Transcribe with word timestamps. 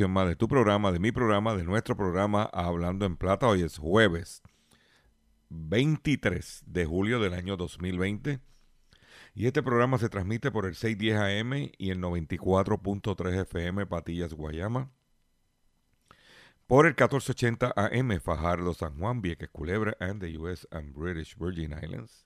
Más 0.00 0.26
de 0.26 0.36
tu 0.36 0.48
programa, 0.48 0.90
de 0.90 0.98
mi 0.98 1.12
programa, 1.12 1.54
de 1.54 1.64
nuestro 1.64 1.94
programa 1.94 2.44
Hablando 2.44 3.04
en 3.04 3.16
Plata. 3.16 3.46
Hoy 3.46 3.62
es 3.62 3.76
jueves 3.76 4.42
23 5.50 6.62
de 6.66 6.86
julio 6.86 7.20
del 7.20 7.34
año 7.34 7.58
2020 7.58 8.40
y 9.34 9.46
este 9.46 9.62
programa 9.62 9.98
se 9.98 10.08
transmite 10.08 10.50
por 10.50 10.64
el 10.64 10.74
610 10.76 11.16
AM 11.18 11.70
y 11.76 11.90
el 11.90 12.00
94.3 12.00 13.42
FM 13.42 13.86
Patillas 13.86 14.32
Guayama, 14.32 14.90
por 16.66 16.86
el 16.86 16.92
1480 16.92 17.74
AM 17.76 18.18
Fajardo 18.18 18.72
San 18.72 18.98
Juan, 18.98 19.20
Vieques 19.20 19.50
Culebra 19.50 19.94
and 20.00 20.22
the 20.22 20.38
US 20.38 20.66
and 20.70 20.94
British 20.94 21.36
Virgin 21.36 21.72
Islands, 21.72 22.24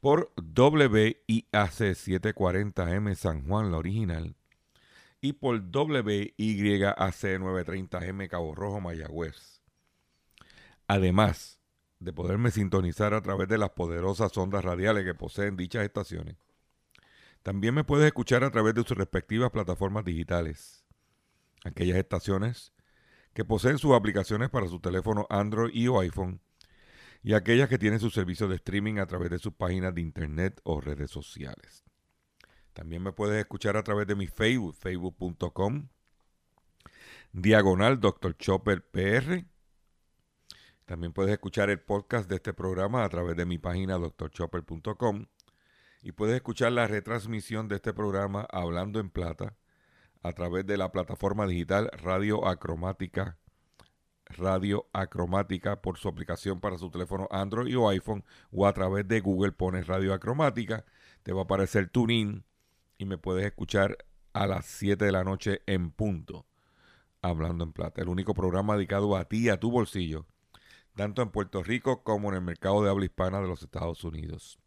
por 0.00 0.32
WIAC 0.36 1.52
740M 1.52 3.14
San 3.14 3.46
Juan, 3.46 3.70
la 3.70 3.76
original, 3.76 4.36
y 5.22 5.34
por 5.34 5.54
WYAC 5.54 6.34
930M 6.36 8.28
Cabo 8.28 8.54
Rojo, 8.54 8.80
Mayagüez. 8.80 9.62
Además 10.88 11.60
de 12.00 12.12
poderme 12.12 12.50
sintonizar 12.50 13.14
a 13.14 13.22
través 13.22 13.48
de 13.48 13.56
las 13.56 13.70
poderosas 13.70 14.36
ondas 14.36 14.64
radiales 14.64 15.04
que 15.04 15.14
poseen 15.14 15.56
dichas 15.56 15.84
estaciones, 15.84 16.36
también 17.42 17.72
me 17.72 17.84
puedes 17.84 18.06
escuchar 18.06 18.42
a 18.42 18.50
través 18.50 18.74
de 18.74 18.82
sus 18.82 18.98
respectivas 18.98 19.52
plataformas 19.52 20.04
digitales. 20.04 20.84
Aquellas 21.64 21.98
estaciones 21.98 22.72
que 23.32 23.44
poseen 23.44 23.78
sus 23.78 23.92
aplicaciones 23.92 24.50
para 24.50 24.66
su 24.66 24.80
teléfono 24.80 25.26
Android 25.30 25.72
y 25.72 25.86
o 25.86 26.00
iPhone 26.00 26.40
y 27.22 27.34
aquellas 27.34 27.68
que 27.68 27.78
tienen 27.78 28.00
su 28.00 28.10
servicio 28.10 28.48
de 28.48 28.56
streaming 28.56 28.98
a 28.98 29.06
través 29.06 29.30
de 29.30 29.38
sus 29.38 29.54
páginas 29.54 29.94
de 29.94 30.00
internet 30.00 30.60
o 30.64 30.80
redes 30.80 31.12
sociales. 31.12 31.84
También 32.72 33.02
me 33.02 33.12
puedes 33.12 33.38
escuchar 33.38 33.76
a 33.76 33.82
través 33.82 34.06
de 34.06 34.14
mi 34.14 34.26
Facebook, 34.26 34.74
facebook.com, 34.74 35.88
diagonal 37.32 38.00
Dr. 38.00 38.36
Chopper 38.36 38.82
PR. 38.82 39.44
También 40.86 41.12
puedes 41.12 41.32
escuchar 41.32 41.70
el 41.70 41.80
podcast 41.80 42.28
de 42.28 42.36
este 42.36 42.52
programa 42.52 43.04
a 43.04 43.08
través 43.08 43.36
de 43.36 43.46
mi 43.46 43.58
página 43.58 43.98
drchopper.com 43.98 45.26
y 46.02 46.12
puedes 46.12 46.34
escuchar 46.34 46.72
la 46.72 46.86
retransmisión 46.86 47.68
de 47.68 47.76
este 47.76 47.92
programa 47.92 48.46
Hablando 48.50 49.00
en 49.00 49.10
Plata 49.10 49.54
a 50.22 50.32
través 50.32 50.66
de 50.66 50.76
la 50.76 50.90
plataforma 50.92 51.46
digital 51.46 51.90
Radio 51.94 52.46
Acromática 52.46 53.38
Radio 54.32 54.88
Acromática 54.92 55.80
por 55.80 55.98
su 55.98 56.08
aplicación 56.08 56.60
para 56.60 56.78
su 56.78 56.90
teléfono 56.90 57.28
Android 57.30 57.76
o 57.78 57.88
iPhone 57.88 58.24
o 58.50 58.66
a 58.66 58.72
través 58.72 59.06
de 59.06 59.20
Google 59.20 59.52
pones 59.52 59.86
Radio 59.86 60.14
Acromática, 60.14 60.84
te 61.22 61.32
va 61.32 61.42
a 61.42 61.44
aparecer 61.44 61.88
TuneIn 61.88 62.44
y 63.02 63.04
me 63.04 63.18
puedes 63.18 63.44
escuchar 63.44 63.98
a 64.32 64.46
las 64.46 64.64
7 64.64 65.04
de 65.04 65.10
la 65.10 65.24
noche 65.24 65.62
en 65.66 65.90
punto. 65.90 66.46
Hablando 67.20 67.64
en 67.64 67.72
plata, 67.72 68.00
el 68.00 68.08
único 68.08 68.32
programa 68.32 68.76
dedicado 68.76 69.16
a 69.16 69.24
ti, 69.24 69.48
a 69.48 69.58
tu 69.58 69.72
bolsillo, 69.72 70.24
tanto 70.94 71.20
en 71.20 71.30
Puerto 71.30 71.64
Rico 71.64 72.04
como 72.04 72.28
en 72.28 72.36
el 72.36 72.42
mercado 72.42 72.82
de 72.82 72.90
habla 72.90 73.04
hispana 73.04 73.40
de 73.40 73.48
los 73.48 73.62
Estados 73.62 74.04
Unidos. 74.04 74.60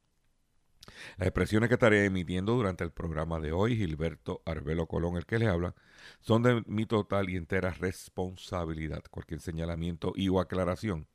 Las 1.17 1.27
expresiones 1.27 1.69
que 1.69 1.75
estaré 1.75 2.03
emitiendo 2.03 2.53
durante 2.55 2.83
el 2.83 2.91
programa 2.91 3.39
de 3.39 3.53
hoy, 3.53 3.77
Gilberto 3.77 4.41
Arbelo 4.45 4.85
Colón, 4.85 5.15
el 5.15 5.25
que 5.25 5.39
les 5.39 5.47
habla, 5.47 5.73
son 6.19 6.43
de 6.43 6.61
mi 6.67 6.85
total 6.85 7.29
y 7.29 7.37
entera 7.37 7.71
responsabilidad. 7.71 9.03
Cualquier 9.09 9.39
señalamiento 9.39 10.11
y 10.13 10.27
o 10.27 10.41
aclaración 10.41 11.07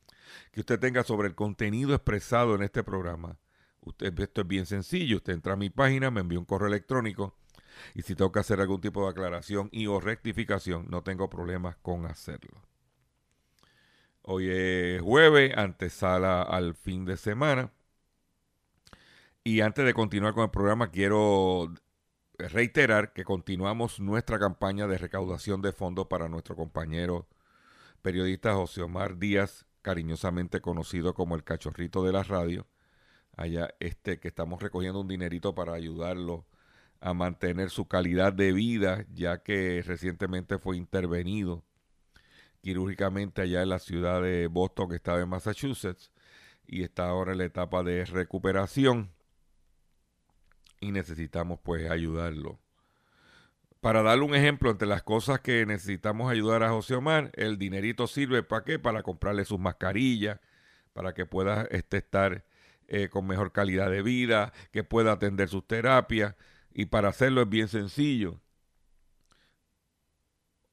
que 0.53 0.61
usted 0.61 0.81
tenga 0.81 1.05
sobre 1.05 1.29
el 1.29 1.35
contenido 1.35 1.95
expresado 1.95 2.55
en 2.55 2.63
este 2.63 2.83
programa, 2.83 3.39
usted, 3.83 4.19
esto 4.19 4.43
es 4.43 4.47
bien 4.47 4.67
sencillo. 4.67 5.17
Usted 5.17 5.35
entra 5.35 5.55
a 5.55 5.57
mi 5.57 5.71
página, 5.71 6.11
me 6.11 6.21
envía 6.21 6.39
un 6.39 6.45
correo 6.45 6.69
electrónico 6.69 7.37
y 7.95 8.03
si 8.03 8.15
tengo 8.15 8.33
que 8.33 8.41
hacer 8.41 8.61
algún 8.61 8.81
tipo 8.81 9.03
de 9.05 9.11
aclaración 9.11 9.69
y 9.73 9.87
o 9.87 10.01
rectificación, 10.01 10.87
no 10.91 11.03
tengo 11.03 11.29
problemas 11.31 11.77
con 11.77 12.07
hacerlo. 12.07 12.63
Hoy 14.23 14.49
es 14.51 15.01
jueves, 15.03 15.57
antesala 15.57 16.43
al 16.43 16.75
fin 16.75 17.05
de 17.05 17.17
semana. 17.17 17.73
Y 19.43 19.63
antes 19.63 19.85
de 19.85 19.95
continuar 19.95 20.35
con 20.35 20.45
el 20.45 20.51
programa, 20.51 20.91
quiero 20.91 21.73
reiterar 22.39 23.13
que 23.13 23.25
continuamos 23.25 24.01
nuestra 24.01 24.39
campaña 24.39 24.87
de 24.87 24.99
recaudación 24.99 25.63
de 25.63 25.73
fondos 25.73 26.07
para 26.07 26.29
nuestro 26.29 26.57
compañero 26.57 27.27
periodista 28.03 28.55
José 28.55 28.83
Omar 28.83 29.19
Díaz, 29.19 29.67
cariñosamente 29.83 30.61
conocido 30.61 31.15
como 31.15 31.35
el 31.35 31.45
cachorrito 31.45 32.05
de 32.05 32.13
la 32.13 32.23
radio. 32.23 32.67
Allá 33.41 33.75
este 33.81 34.21
que 34.21 34.29
estamos 34.29 34.61
recogiendo 34.61 35.01
un 35.01 35.09
dinerito 35.09 35.55
para 35.55 35.73
ayudarlo 35.73 36.45
a 37.01 37.15
mantener 37.15 37.71
su 37.71 37.89
calidad 37.89 38.35
de 38.35 38.53
vida, 38.53 39.07
ya 39.15 39.43
que 39.43 39.83
recientemente 39.83 40.59
fue 40.59 40.77
intervenido 40.77 41.65
quirúrgicamente 42.61 43.41
allá 43.41 43.63
en 43.63 43.71
la 43.71 43.79
ciudad 43.79 44.21
de 44.21 44.47
Boston, 44.47 44.91
que 44.91 44.97
estaba 44.97 45.23
en 45.23 45.31
Massachusetts, 45.31 46.13
y 46.67 46.83
está 46.83 47.09
ahora 47.09 47.33
en 47.33 47.39
la 47.39 47.45
etapa 47.45 47.83
de 47.83 48.05
recuperación 48.05 49.11
y 50.79 50.93
necesitamos 50.93 51.61
pues 51.63 51.91
ayudarlo. 51.91 52.59
Para 53.81 54.03
darle 54.03 54.27
un 54.27 54.35
ejemplo, 54.35 54.71
entre 54.71 54.87
las 54.87 55.03
cosas 55.03 55.41
que 55.41 55.65
necesitamos 55.65 56.31
ayudar 56.31 56.63
a 56.63 56.69
José 56.69 56.95
Omar, 56.95 57.31
el 57.33 57.57
dinerito 57.57 58.07
sirve 58.07 58.43
para 58.43 58.65
qué? 58.65 58.79
Para 58.79 59.03
comprarle 59.03 59.47
sus 59.47 59.59
mascarillas, 59.59 60.41
para 60.93 61.15
que 61.15 61.25
pueda 61.25 61.63
este, 61.71 61.97
estar 61.97 62.45
eh, 62.91 63.09
con 63.09 63.27
mejor 63.27 63.53
calidad 63.53 63.91
de 63.91 64.03
vida, 64.03 64.53
que 64.73 64.85
pueda 64.85 65.13
atender 65.13 65.49
sus 65.49 65.67
terapias. 65.67 66.35
Y 66.75 66.85
para 66.87 67.09
hacerlo 67.09 67.43
es 67.43 67.49
bien 67.49 67.69
sencillo. 67.69 68.41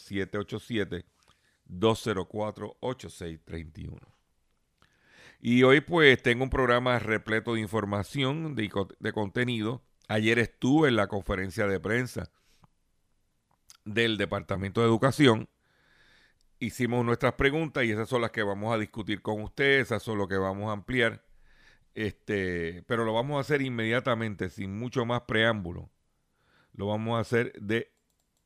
787-204-8631. 1.69 3.99
Y 5.39 5.63
hoy 5.63 5.81
pues 5.81 6.21
tengo 6.21 6.43
un 6.43 6.49
programa 6.49 6.99
repleto 6.99 7.53
de 7.53 7.61
información, 7.61 8.55
de, 8.55 8.69
de 8.99 9.13
contenido. 9.13 9.83
Ayer 10.07 10.39
estuve 10.39 10.89
en 10.89 10.95
la 10.95 11.07
conferencia 11.07 11.67
de 11.67 11.79
prensa 11.79 12.31
del 13.85 14.17
Departamento 14.17 14.81
de 14.81 14.87
Educación 14.87 15.47
hicimos 16.59 17.05
nuestras 17.05 17.33
preguntas 17.33 17.83
y 17.83 17.91
esas 17.91 18.09
son 18.09 18.21
las 18.21 18.31
que 18.31 18.43
vamos 18.43 18.73
a 18.73 18.77
discutir 18.77 19.21
con 19.21 19.41
ustedes, 19.41 19.87
esas 19.87 20.03
son 20.03 20.17
lo 20.17 20.27
que 20.27 20.37
vamos 20.37 20.69
a 20.69 20.73
ampliar. 20.73 21.23
Este, 21.93 22.83
pero 22.87 23.05
lo 23.05 23.13
vamos 23.13 23.37
a 23.37 23.41
hacer 23.41 23.61
inmediatamente, 23.61 24.49
sin 24.49 24.77
mucho 24.77 25.05
más 25.05 25.21
preámbulo. 25.21 25.89
Lo 26.73 26.87
vamos 26.87 27.17
a 27.17 27.21
hacer 27.21 27.53
de 27.59 27.91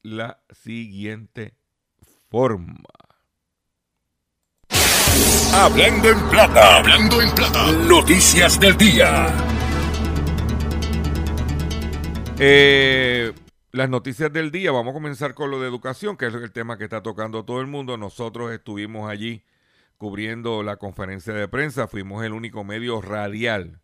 la 0.03 0.43
siguiente 0.51 1.57
forma. 2.29 2.83
Hablando 5.53 6.09
en 6.09 6.29
plata, 6.29 6.77
hablando 6.77 7.21
en 7.21 7.35
plata. 7.35 7.71
Noticias 7.73 8.57
del 8.57 8.77
día. 8.77 9.27
Eh, 12.39 13.33
las 13.71 13.89
noticias 13.89 14.31
del 14.31 14.49
día, 14.49 14.71
vamos 14.71 14.91
a 14.91 14.93
comenzar 14.93 15.33
con 15.33 15.51
lo 15.51 15.59
de 15.59 15.67
educación, 15.67 16.15
que 16.15 16.27
es 16.27 16.33
el 16.33 16.51
tema 16.53 16.77
que 16.77 16.85
está 16.85 17.03
tocando 17.03 17.43
todo 17.43 17.59
el 17.59 17.67
mundo. 17.67 17.97
Nosotros 17.97 18.51
estuvimos 18.51 19.09
allí 19.09 19.43
cubriendo 19.97 20.63
la 20.63 20.77
conferencia 20.77 21.33
de 21.33 21.47
prensa, 21.49 21.87
fuimos 21.87 22.23
el 22.23 22.31
único 22.31 22.63
medio 22.63 23.01
radial. 23.01 23.81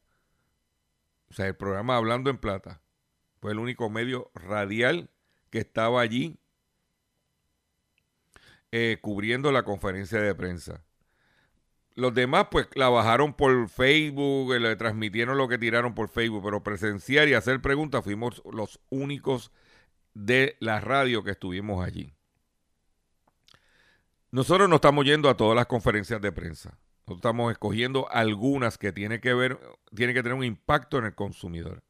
O 1.30 1.34
sea, 1.34 1.48
el 1.48 1.56
programa 1.56 1.98
Hablando 1.98 2.30
en 2.30 2.38
Plata 2.38 2.82
fue 3.42 3.52
el 3.52 3.60
único 3.60 3.90
medio 3.90 4.32
radial 4.34 5.10
que 5.50 5.60
estaba 5.60 6.02
allí 6.02 6.40
eh, 8.72 9.00
cubriendo 9.02 9.52
la 9.52 9.64
conferencia 9.64 10.22
de 10.22 10.34
prensa. 10.34 10.87
Los 11.98 12.14
demás, 12.14 12.50
pues, 12.52 12.68
la 12.76 12.90
bajaron 12.90 13.34
por 13.34 13.70
Facebook, 13.70 14.54
le 14.54 14.76
transmitieron 14.76 15.36
lo 15.36 15.48
que 15.48 15.58
tiraron 15.58 15.96
por 15.96 16.10
Facebook, 16.10 16.44
pero 16.44 16.62
presenciar 16.62 17.28
y 17.28 17.34
hacer 17.34 17.60
preguntas 17.60 18.04
fuimos 18.04 18.44
los 18.54 18.80
únicos 18.92 19.52
de 20.14 20.58
la 20.60 20.80
radio 20.80 21.24
que 21.24 21.32
estuvimos 21.32 21.84
allí. 21.84 22.14
Nosotros 24.30 24.70
no 24.70 24.76
estamos 24.76 25.06
yendo 25.06 25.28
a 25.28 25.38
todas 25.38 25.56
las 25.56 25.66
conferencias 25.66 26.22
de 26.22 26.32
prensa. 26.32 26.78
Nosotros 27.00 27.18
estamos 27.18 27.52
escogiendo 27.52 28.08
algunas 28.12 28.78
que 28.78 28.92
tienen 28.92 29.20
que 29.20 29.34
ver, 29.34 29.60
tienen 29.96 30.14
que 30.14 30.22
tener 30.22 30.38
un 30.38 30.44
impacto 30.44 31.00
en 31.00 31.06
el 31.06 31.16
consumidor. 31.16 31.82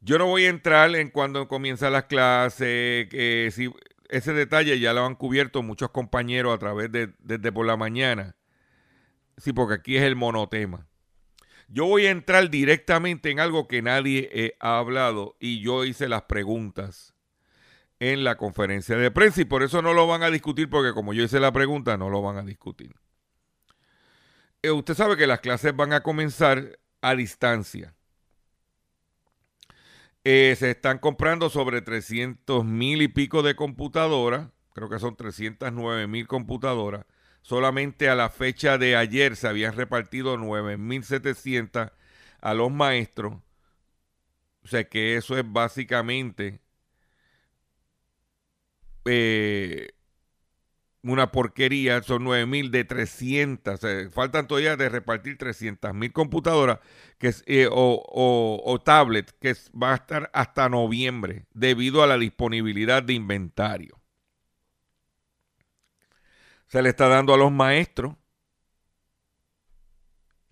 Yo 0.00 0.18
no 0.18 0.26
voy 0.26 0.46
a 0.46 0.50
entrar 0.50 0.96
en 0.96 1.10
cuando 1.10 1.46
comienzan 1.46 1.92
las 1.92 2.06
clases, 2.06 3.08
que 3.08 3.50
si 3.52 3.72
ese 4.08 4.32
detalle 4.32 4.80
ya 4.80 4.92
lo 4.94 5.06
han 5.06 5.14
cubierto 5.14 5.62
muchos 5.62 5.90
compañeros 5.90 6.52
a 6.52 6.58
través 6.58 6.90
de 6.90 7.14
desde 7.20 7.52
por 7.52 7.66
la 7.66 7.76
mañana. 7.76 8.34
Sí, 9.40 9.52
porque 9.52 9.74
aquí 9.74 9.96
es 9.96 10.02
el 10.02 10.16
monotema. 10.16 10.86
Yo 11.68 11.86
voy 11.86 12.06
a 12.06 12.10
entrar 12.10 12.50
directamente 12.50 13.30
en 13.30 13.40
algo 13.40 13.68
que 13.68 13.80
nadie 13.80 14.54
ha 14.60 14.78
hablado 14.78 15.36
y 15.40 15.60
yo 15.60 15.84
hice 15.84 16.08
las 16.08 16.22
preguntas 16.22 17.14
en 18.00 18.24
la 18.24 18.36
conferencia 18.36 18.96
de 18.96 19.10
prensa 19.10 19.42
y 19.42 19.44
por 19.44 19.62
eso 19.62 19.80
no 19.82 19.94
lo 19.94 20.06
van 20.06 20.22
a 20.22 20.30
discutir 20.30 20.68
porque 20.68 20.92
como 20.92 21.12
yo 21.12 21.22
hice 21.22 21.38
la 21.38 21.52
pregunta 21.52 21.96
no 21.96 22.10
lo 22.10 22.22
van 22.22 22.38
a 22.38 22.42
discutir. 22.42 22.94
Eh, 24.62 24.70
usted 24.70 24.94
sabe 24.94 25.16
que 25.16 25.26
las 25.26 25.40
clases 25.40 25.74
van 25.76 25.92
a 25.92 26.02
comenzar 26.02 26.78
a 27.00 27.14
distancia. 27.14 27.94
Eh, 30.24 30.54
se 30.58 30.70
están 30.70 30.98
comprando 30.98 31.48
sobre 31.48 31.80
300 31.80 32.64
mil 32.64 33.00
y 33.00 33.08
pico 33.08 33.42
de 33.42 33.54
computadoras, 33.54 34.48
creo 34.74 34.90
que 34.90 34.98
son 34.98 35.16
309 35.16 36.06
mil 36.08 36.26
computadoras 36.26 37.06
Solamente 37.42 38.08
a 38.08 38.14
la 38.14 38.30
fecha 38.30 38.78
de 38.78 38.96
ayer 38.96 39.36
se 39.36 39.48
habían 39.48 39.74
repartido 39.74 40.36
9.700 40.36 41.92
a 42.40 42.54
los 42.54 42.70
maestros. 42.70 43.34
O 44.62 44.68
sea 44.68 44.84
que 44.84 45.16
eso 45.16 45.38
es 45.38 45.44
básicamente 45.50 46.60
eh, 49.04 49.90
una 51.02 51.32
porquería. 51.32 52.02
Son 52.02 52.24
9.000 52.24 52.70
de 52.70 52.84
300. 52.84 53.80
faltan 54.12 54.46
todavía 54.46 54.76
de 54.76 54.88
repartir 54.88 55.38
300.000 55.38 56.12
computadoras 56.12 56.80
que 57.18 57.34
eh, 57.46 57.68
o, 57.70 58.62
o, 58.64 58.80
tablet 58.80 59.30
que 59.40 59.54
va 59.80 59.92
a 59.92 59.96
estar 59.96 60.30
hasta 60.34 60.68
noviembre 60.68 61.46
debido 61.54 62.02
a 62.02 62.06
la 62.06 62.18
disponibilidad 62.18 63.02
de 63.02 63.14
inventario 63.14 63.99
se 66.70 66.82
le 66.82 66.90
está 66.90 67.08
dando 67.08 67.34
a 67.34 67.36
los 67.36 67.50
maestros 67.50 68.14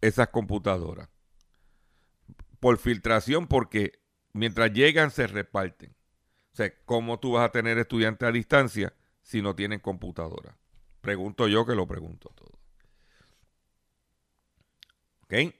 esas 0.00 0.28
computadoras. 0.28 1.08
Por 2.58 2.76
filtración, 2.78 3.46
porque 3.46 4.00
mientras 4.32 4.72
llegan 4.72 5.12
se 5.12 5.28
reparten. 5.28 5.94
O 6.52 6.56
sea, 6.56 6.74
¿cómo 6.84 7.20
tú 7.20 7.32
vas 7.32 7.44
a 7.44 7.52
tener 7.52 7.78
estudiantes 7.78 8.28
a 8.28 8.32
distancia 8.32 8.94
si 9.22 9.42
no 9.42 9.54
tienen 9.54 9.78
computadora? 9.78 10.58
Pregunto 11.02 11.46
yo 11.46 11.64
que 11.64 11.76
lo 11.76 11.86
pregunto 11.86 12.32
todo. 12.34 12.58
¿Ok? 15.22 15.54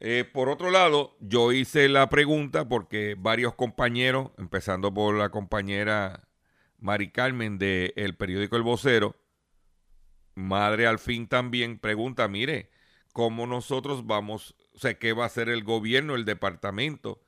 Eh, 0.00 0.30
por 0.30 0.50
otro 0.50 0.70
lado, 0.70 1.16
yo 1.20 1.52
hice 1.52 1.88
la 1.88 2.10
pregunta 2.10 2.68
porque 2.68 3.16
varios 3.18 3.54
compañeros, 3.54 4.32
empezando 4.36 4.92
por 4.92 5.14
la 5.14 5.30
compañera 5.30 6.28
Mari 6.78 7.10
Carmen 7.10 7.56
del 7.56 8.14
periódico 8.18 8.56
El 8.56 8.62
Vocero, 8.62 9.16
madre 10.36 10.86
al 10.86 11.00
fin 11.00 11.26
también 11.26 11.78
pregunta, 11.78 12.28
mire, 12.28 12.70
¿cómo 13.12 13.46
nosotros 13.46 14.06
vamos, 14.06 14.54
o 14.74 14.78
sea, 14.78 14.98
qué 14.98 15.12
va 15.12 15.24
a 15.24 15.26
hacer 15.26 15.48
el 15.48 15.64
gobierno, 15.64 16.14
el 16.14 16.24
departamento, 16.24 17.20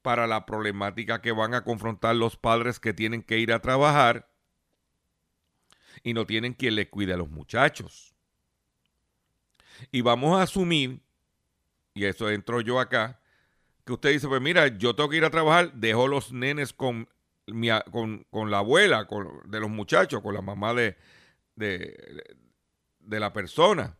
para 0.00 0.26
la 0.26 0.46
problemática 0.46 1.20
que 1.20 1.32
van 1.32 1.54
a 1.54 1.64
confrontar 1.64 2.16
los 2.16 2.36
padres 2.36 2.80
que 2.80 2.94
tienen 2.94 3.22
que 3.22 3.38
ir 3.38 3.52
a 3.52 3.60
trabajar 3.60 4.28
y 6.02 6.14
no 6.14 6.26
tienen 6.26 6.54
quien 6.54 6.76
le 6.76 6.88
cuide 6.88 7.12
a 7.12 7.16
los 7.18 7.28
muchachos? 7.28 8.14
Y 9.90 10.00
vamos 10.00 10.38
a 10.38 10.42
asumir, 10.42 11.00
y 11.94 12.04
eso 12.04 12.30
entro 12.30 12.60
yo 12.60 12.78
acá, 12.78 13.20
que 13.84 13.92
usted 13.92 14.10
dice, 14.10 14.28
pues 14.28 14.40
mira, 14.40 14.68
yo 14.68 14.94
tengo 14.94 15.08
que 15.08 15.16
ir 15.16 15.24
a 15.24 15.30
trabajar, 15.30 15.72
dejo 15.72 16.06
los 16.06 16.32
nenes 16.32 16.72
con, 16.72 17.08
mi, 17.48 17.68
con, 17.90 18.24
con 18.30 18.52
la 18.52 18.58
abuela 18.58 19.06
con, 19.06 19.50
de 19.50 19.58
los 19.58 19.70
muchachos, 19.70 20.22
con 20.22 20.34
la 20.34 20.42
mamá 20.42 20.72
de, 20.74 20.96
de, 21.56 22.36
de 23.02 23.20
la 23.20 23.32
persona. 23.32 23.98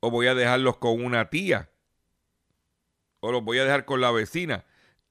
O 0.00 0.10
voy 0.10 0.26
a 0.26 0.34
dejarlos 0.34 0.76
con 0.78 1.04
una 1.04 1.30
tía. 1.30 1.70
O 3.20 3.32
los 3.32 3.42
voy 3.42 3.58
a 3.58 3.64
dejar 3.64 3.84
con 3.84 4.00
la 4.00 4.10
vecina. 4.10 4.64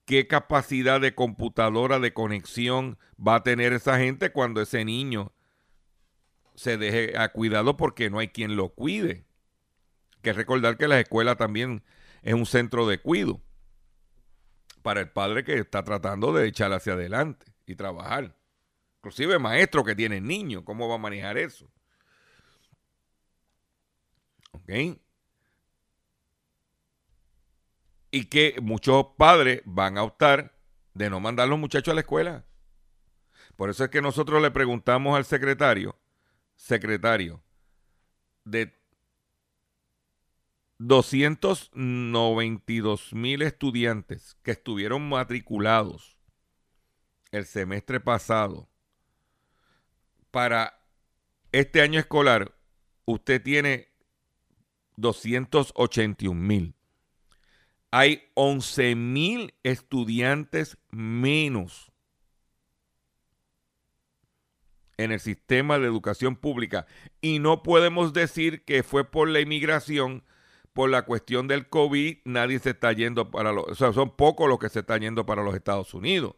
¿Qué 0.06 0.28
capacidad 0.28 1.02
de 1.02 1.14
computadora 1.14 2.00
de 2.00 2.14
conexión 2.14 2.98
va 3.16 3.36
a 3.36 3.44
tener 3.44 3.74
esa 3.74 3.98
gente 3.98 4.32
cuando 4.32 4.62
ese 4.62 4.86
niño 4.86 5.34
se 6.56 6.78
deje 6.78 7.18
a 7.18 7.32
cuidado 7.34 7.78
porque 7.78 8.10
no 8.10 8.20
hay 8.20 8.30
quien 8.30 8.56
lo 8.56 8.70
cuide? 8.70 9.28
que 10.28 10.34
recordar 10.34 10.78
que 10.78 10.88
la 10.88 11.00
escuela 11.00 11.36
también 11.36 11.84
es 12.22 12.34
un 12.34 12.46
centro 12.46 12.88
de 12.88 13.00
cuido 13.00 13.42
para 14.82 15.00
el 15.00 15.10
padre 15.10 15.44
que 15.44 15.58
está 15.58 15.84
tratando 15.84 16.34
de 16.34 16.48
echar 16.48 16.74
hacia 16.74 16.94
adelante 16.94 17.54
y 17.66 17.76
trabajar. 17.76 18.37
Inclusive 18.98 19.40
maestro 19.40 19.84
que 19.84 19.96
tiene 19.96 20.20
niños, 20.20 20.64
¿cómo 20.64 20.88
va 20.88 20.96
a 20.96 21.00
manejar 21.00 21.38
eso? 21.38 21.70
¿Ok? 24.52 25.00
Y 28.12 28.26
que 28.26 28.56
muchos 28.62 29.08
padres 29.18 29.62
van 29.66 29.98
a 29.98 30.04
optar 30.04 30.56
de 30.94 31.10
no 31.10 31.20
mandar 31.20 31.46
a 31.46 31.50
los 31.50 31.60
muchachos 31.60 31.92
a 31.92 31.96
la 31.96 32.02
escuela. 32.02 32.46
Por 33.56 33.70
eso 33.70 33.84
es 33.84 33.90
que 33.90 34.02
nosotros 34.02 34.42
le 34.42 34.52
preguntamos 34.52 35.16
al 35.16 35.26
secretario, 35.26 36.00
secretario, 36.56 37.44
de 38.44 38.78
292 40.80 43.14
mil 43.14 43.42
estudiantes 43.42 44.38
que 44.44 44.52
estuvieron 44.52 45.10
matriculados 45.10 46.20
el 47.32 47.46
semestre 47.46 48.00
pasado 48.00 48.70
para 50.32 50.82
este 51.52 51.82
año 51.82 52.00
escolar, 52.00 52.56
usted 53.06 53.42
tiene 53.42 53.90
281 54.98 56.40
mil. 56.40 56.76
Hay 57.92 58.30
11 58.34 58.96
mil 58.96 59.54
estudiantes 59.64 60.78
menos 60.92 61.92
en 64.98 65.12
el 65.12 65.20
sistema 65.20 65.80
de 65.80 65.86
educación 65.86 66.36
pública. 66.36 66.86
Y 67.22 67.40
no 67.40 67.64
podemos 67.64 68.14
decir 68.14 68.66
que 68.66 68.84
fue 68.84 69.06
por 69.10 69.30
la 69.30 69.40
inmigración, 69.40 70.24
por 70.74 70.90
la 70.90 71.04
cuestión 71.04 71.48
del 71.48 71.70
COVID, 71.70 72.18
nadie 72.26 72.60
se 72.60 72.72
está 72.72 72.92
yendo 72.92 73.32
para 73.32 73.52
los... 73.52 73.66
O 73.68 73.76
sea, 73.76 73.94
son 73.94 74.16
pocos 74.16 74.50
los 74.50 74.60
que 74.60 74.70
se 74.70 74.80
están 74.80 75.02
yendo 75.02 75.26
para 75.26 75.44
los 75.44 75.56
Estados 75.56 75.94
Unidos. 75.94 76.36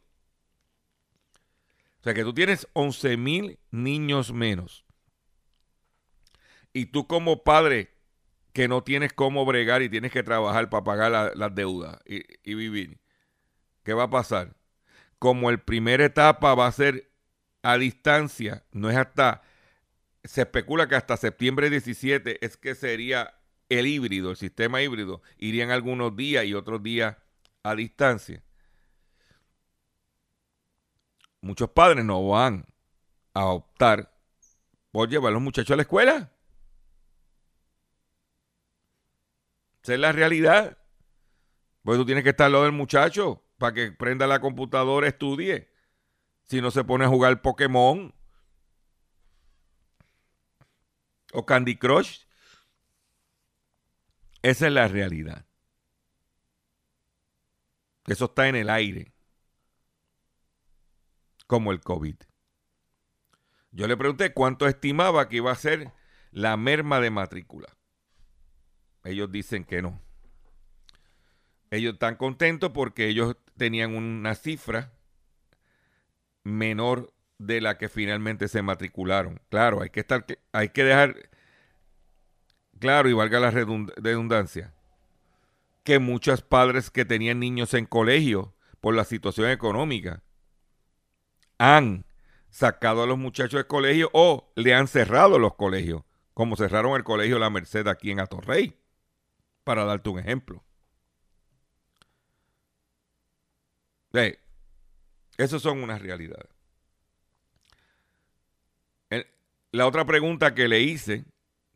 O 1.99 2.03
sea 2.03 2.13
que 2.13 2.23
tú 2.23 2.33
tienes 2.33 2.67
11 2.73 3.17
mil 3.17 3.59
niños 3.71 4.31
menos. 4.31 4.85
Y 6.71 6.87
tú 6.87 7.07
como 7.07 7.43
padre 7.43 7.93
que 8.53 8.67
no 8.67 8.83
tienes 8.83 9.11
cómo 9.13 9.45
bregar 9.45 9.81
y 9.81 9.89
tienes 9.89 10.11
que 10.11 10.23
trabajar 10.23 10.69
para 10.69 10.83
pagar 10.83 11.35
las 11.35 11.55
deudas 11.55 11.99
y, 12.05 12.23
y, 12.43 12.55
vivir, 12.55 12.99
¿qué 13.83 13.93
va 13.93 14.03
a 14.03 14.09
pasar? 14.09 14.55
Como 15.17 15.49
el 15.49 15.59
primer 15.59 16.01
etapa 16.01 16.55
va 16.55 16.67
a 16.67 16.71
ser 16.71 17.11
a 17.63 17.77
distancia, 17.77 18.63
no 18.71 18.89
es 18.89 18.97
hasta, 18.97 19.41
se 20.23 20.41
especula 20.41 20.87
que 20.87 20.95
hasta 20.95 21.17
septiembre 21.17 21.69
17 21.69 22.43
es 22.45 22.57
que 22.57 22.75
sería 22.75 23.35
el 23.67 23.85
híbrido, 23.87 24.31
el 24.31 24.37
sistema 24.37 24.81
híbrido, 24.81 25.21
irían 25.37 25.71
algunos 25.71 26.15
días 26.15 26.45
y 26.45 26.53
otros 26.53 26.81
días 26.81 27.17
a 27.63 27.75
distancia 27.75 28.41
muchos 31.41 31.69
padres 31.69 32.03
no 32.05 32.27
van 32.27 32.65
a 33.33 33.45
optar 33.45 34.11
por 34.91 35.09
llevar 35.09 35.29
a 35.29 35.33
los 35.33 35.41
muchachos 35.41 35.71
a 35.71 35.75
la 35.75 35.83
escuela. 35.83 36.31
Esa 39.83 39.93
es 39.93 39.99
la 39.99 40.11
realidad. 40.11 40.77
Porque 41.83 41.97
tú 41.97 42.05
tienes 42.05 42.23
que 42.23 42.31
estar 42.31 42.47
al 42.47 42.53
lado 42.53 42.63
del 42.65 42.73
muchacho. 42.73 43.43
para 43.57 43.73
que 43.73 43.91
prenda 43.91 44.25
la 44.25 44.39
computadora, 44.39 45.07
estudie. 45.07 45.69
Si 46.45 46.61
no 46.61 46.71
se 46.71 46.83
pone 46.83 47.05
a 47.05 47.09
jugar 47.09 47.41
Pokémon 47.41 48.13
o 51.33 51.45
Candy 51.45 51.75
Crush. 51.77 52.23
Esa 54.41 54.67
es 54.67 54.73
la 54.73 54.87
realidad. 54.87 55.45
Eso 58.07 58.25
está 58.25 58.47
en 58.47 58.55
el 58.55 58.69
aire. 58.69 59.13
Como 61.49 61.71
el 61.71 61.81
COVID. 61.81 62.15
Yo 63.71 63.87
le 63.87 63.97
pregunté 63.97 64.33
cuánto 64.33 64.67
estimaba 64.67 65.27
que 65.27 65.37
iba 65.37 65.51
a 65.51 65.55
ser 65.55 65.91
la 66.29 66.55
merma 66.57 66.99
de 66.99 67.09
matrícula. 67.09 67.75
Ellos 69.03 69.31
dicen 69.31 69.65
que 69.65 69.81
no. 69.81 69.99
Ellos 71.71 71.93
están 71.93 72.17
contentos 72.17 72.69
porque 72.71 73.07
ellos 73.07 73.35
tenían 73.57 73.95
una 73.95 74.35
cifra 74.35 74.93
menor 76.43 77.11
de 77.39 77.61
la 77.61 77.79
que 77.79 77.89
finalmente 77.89 78.47
se 78.47 78.61
matricularon. 78.61 79.41
Claro, 79.49 79.81
hay 79.81 79.89
que 79.89 80.01
estar, 80.01 80.27
hay 80.51 80.69
que 80.69 80.83
dejar 80.83 81.31
claro 82.77 83.09
y 83.09 83.13
valga 83.13 83.39
la 83.39 83.49
redundancia 83.49 84.75
que 85.83 85.97
muchos 85.97 86.43
padres 86.43 86.91
que 86.91 87.05
tenían 87.05 87.39
niños 87.39 87.73
en 87.73 87.87
colegio 87.87 88.53
por 88.81 88.93
la 88.93 89.03
situación 89.03 89.49
económica 89.49 90.21
han 91.59 92.05
sacado 92.49 93.03
a 93.03 93.05
los 93.05 93.19
muchachos 93.19 93.59
del 93.59 93.67
colegio 93.67 94.09
o 94.13 94.51
le 94.55 94.73
han 94.73 94.87
cerrado 94.87 95.37
los 95.37 95.53
colegios, 95.53 96.03
como 96.33 96.55
cerraron 96.55 96.95
el 96.95 97.03
colegio 97.03 97.37
La 97.37 97.51
Merced 97.51 97.87
aquí 97.87 98.09
en 98.09 98.19
Atorrey, 98.19 98.79
para 99.63 99.85
darte 99.85 100.09
un 100.09 100.17
ejemplo. 100.17 100.63
Eso 105.37 105.59
son 105.59 105.83
unas 105.83 106.01
realidades. 106.01 106.49
La 109.71 109.85
otra 109.85 110.03
pregunta 110.03 110.55
que 110.55 110.67
le 110.67 110.81
hice, 110.81 111.25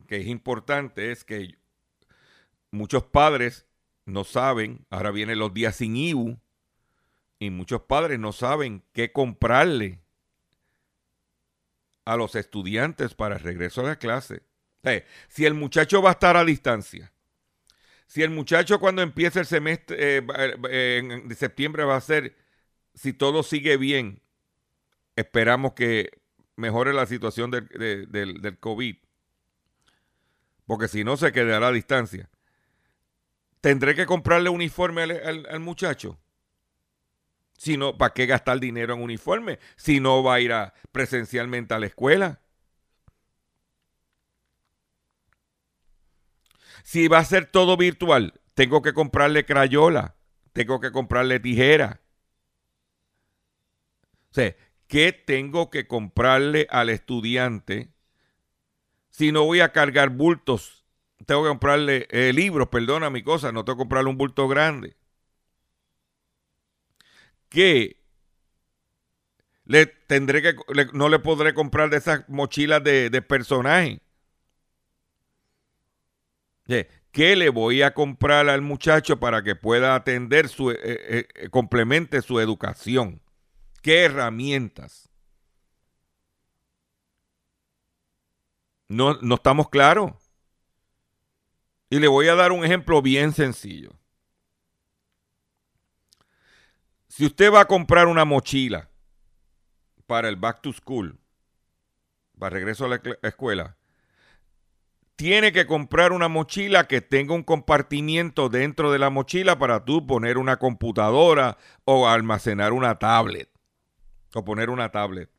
que 0.07 0.17
es 0.17 0.27
importante, 0.27 1.11
es 1.11 1.23
que 1.23 1.59
muchos 2.71 3.03
padres 3.03 3.67
no 4.05 4.23
saben, 4.23 4.87
ahora 4.89 5.11
vienen 5.11 5.37
los 5.37 5.53
días 5.53 5.75
sin 5.75 5.95
IBU, 5.95 6.39
y 7.43 7.49
muchos 7.49 7.81
padres 7.83 8.19
no 8.19 8.31
saben 8.31 8.83
qué 8.93 9.11
comprarle 9.11 9.99
a 12.05 12.15
los 12.15 12.35
estudiantes 12.35 13.13
para 13.13 13.35
el 13.35 13.41
regreso 13.41 13.81
a 13.81 13.85
la 13.85 13.95
clase. 13.97 14.43
si 15.29 15.45
el 15.45 15.53
muchacho 15.53 16.01
va 16.01 16.09
a 16.09 16.13
estar 16.13 16.37
a 16.37 16.43
distancia, 16.45 17.13
si 18.07 18.21
el 18.21 18.29
muchacho 18.29 18.79
cuando 18.79 19.01
empiece 19.01 19.39
el 19.39 19.45
semestre 19.45 20.17
eh, 20.17 20.27
eh, 20.69 21.01
en 21.03 21.35
septiembre 21.35 21.83
va 21.83 21.95
a 21.95 22.01
ser, 22.01 22.35
si 22.93 23.13
todo 23.13 23.43
sigue 23.43 23.77
bien, 23.77 24.21
esperamos 25.15 25.73
que 25.73 26.11
mejore 26.55 26.93
la 26.93 27.05
situación 27.05 27.49
del, 27.51 27.67
del 28.11 28.59
COVID, 28.59 28.97
porque 30.65 30.87
si 30.87 31.03
no 31.03 31.17
se 31.17 31.31
quedará 31.31 31.67
a 31.67 31.71
distancia. 31.71 32.29
¿Tendré 33.63 33.95
que 33.95 34.05
comprarle 34.05 34.49
uniforme 34.49 35.03
al, 35.03 35.59
muchacho? 35.61 36.19
Si 37.63 37.77
no, 37.77 37.97
¿para 37.97 38.13
qué 38.13 38.25
gastar 38.25 38.59
dinero 38.59 38.93
en 38.93 39.01
uniforme? 39.01 39.57
Si 39.77 40.01
no 40.01 40.21
va 40.21 40.33
a 40.33 40.39
ir 40.41 40.51
a, 40.51 40.73
presencialmente 40.91 41.73
a 41.73 41.79
la 41.79 41.85
escuela. 41.85 42.41
Si 46.83 47.07
va 47.07 47.19
a 47.19 47.23
ser 47.23 47.45
todo 47.45 47.77
virtual, 47.77 48.33
tengo 48.53 48.81
que 48.81 48.91
comprarle 48.91 49.45
crayola, 49.45 50.17
tengo 50.51 50.81
que 50.81 50.91
comprarle 50.91 51.39
tijera. 51.39 52.01
O 54.31 54.33
sea, 54.33 54.53
¿qué 54.87 55.13
tengo 55.13 55.69
que 55.69 55.87
comprarle 55.87 56.67
al 56.69 56.89
estudiante 56.89 57.93
si 59.09 59.31
no 59.31 59.45
voy 59.45 59.61
a 59.61 59.71
cargar 59.71 60.09
bultos 60.09 60.83
tengo 61.25 61.43
que 61.43 61.47
comprarle 61.47 62.07
eh, 62.09 62.33
libros, 62.33 62.67
perdona 62.67 63.09
mi 63.09 63.23
cosa, 63.23 63.53
no 63.53 63.63
tengo 63.63 63.77
que 63.77 63.81
comprarle 63.83 64.09
un 64.09 64.17
bulto 64.17 64.49
grande. 64.49 64.97
Que 67.53 67.97
le 69.65 69.85
tendré 69.85 70.41
que, 70.41 70.55
no 70.93 71.07
le 71.07 71.19
podré 71.19 71.53
comprar 71.53 71.91
de 71.91 71.97
esas 71.97 72.27
mochilas 72.27 72.83
de, 72.83 73.11
de 73.11 73.21
personaje. 73.21 74.01
¿Qué 77.11 77.35
le 77.35 77.49
voy 77.49 77.83
a 77.83 77.93
comprar 77.93 78.49
al 78.49 78.61
muchacho 78.63 79.19
para 79.19 79.43
que 79.43 79.55
pueda 79.55 79.93
atender 79.93 80.49
su, 80.49 80.71
eh, 80.71 80.77
eh, 80.81 81.49
complemente 81.51 82.23
su 82.23 82.39
educación? 82.39 83.21
¿Qué 83.83 84.05
herramientas? 84.05 85.09
No, 88.87 89.13
no 89.21 89.35
estamos 89.35 89.69
claros. 89.69 90.13
Y 91.91 91.99
le 91.99 92.07
voy 92.07 92.29
a 92.29 92.35
dar 92.35 92.51
un 92.51 92.65
ejemplo 92.65 93.03
bien 93.03 93.31
sencillo. 93.31 93.91
Si 97.15 97.27
usted 97.27 97.53
va 97.53 97.61
a 97.61 97.65
comprar 97.65 98.07
una 98.07 98.25
mochila 98.25 98.89
para 100.07 100.29
el 100.29 100.35
back 100.35 100.63
to 100.63 100.73
school, 100.73 101.19
para 102.39 102.55
regreso 102.55 102.85
a 102.85 102.87
la 102.87 103.01
escuela, 103.21 103.77
tiene 105.15 105.51
que 105.51 105.67
comprar 105.67 106.11
una 106.11 106.27
mochila 106.27 106.87
que 106.87 107.01
tenga 107.01 107.35
un 107.35 107.43
compartimiento 107.43 108.49
dentro 108.49 108.91
de 108.91 108.97
la 108.97 109.11
mochila 109.11 109.59
para 109.59 109.85
tú 109.85 110.07
poner 110.07 110.39
una 110.39 110.57
computadora 110.57 111.59
o 111.85 112.07
almacenar 112.07 112.73
una 112.73 112.97
tablet 112.97 113.47
o 114.33 114.43
poner 114.43 114.71
una 114.71 114.89
tablet 114.89 115.29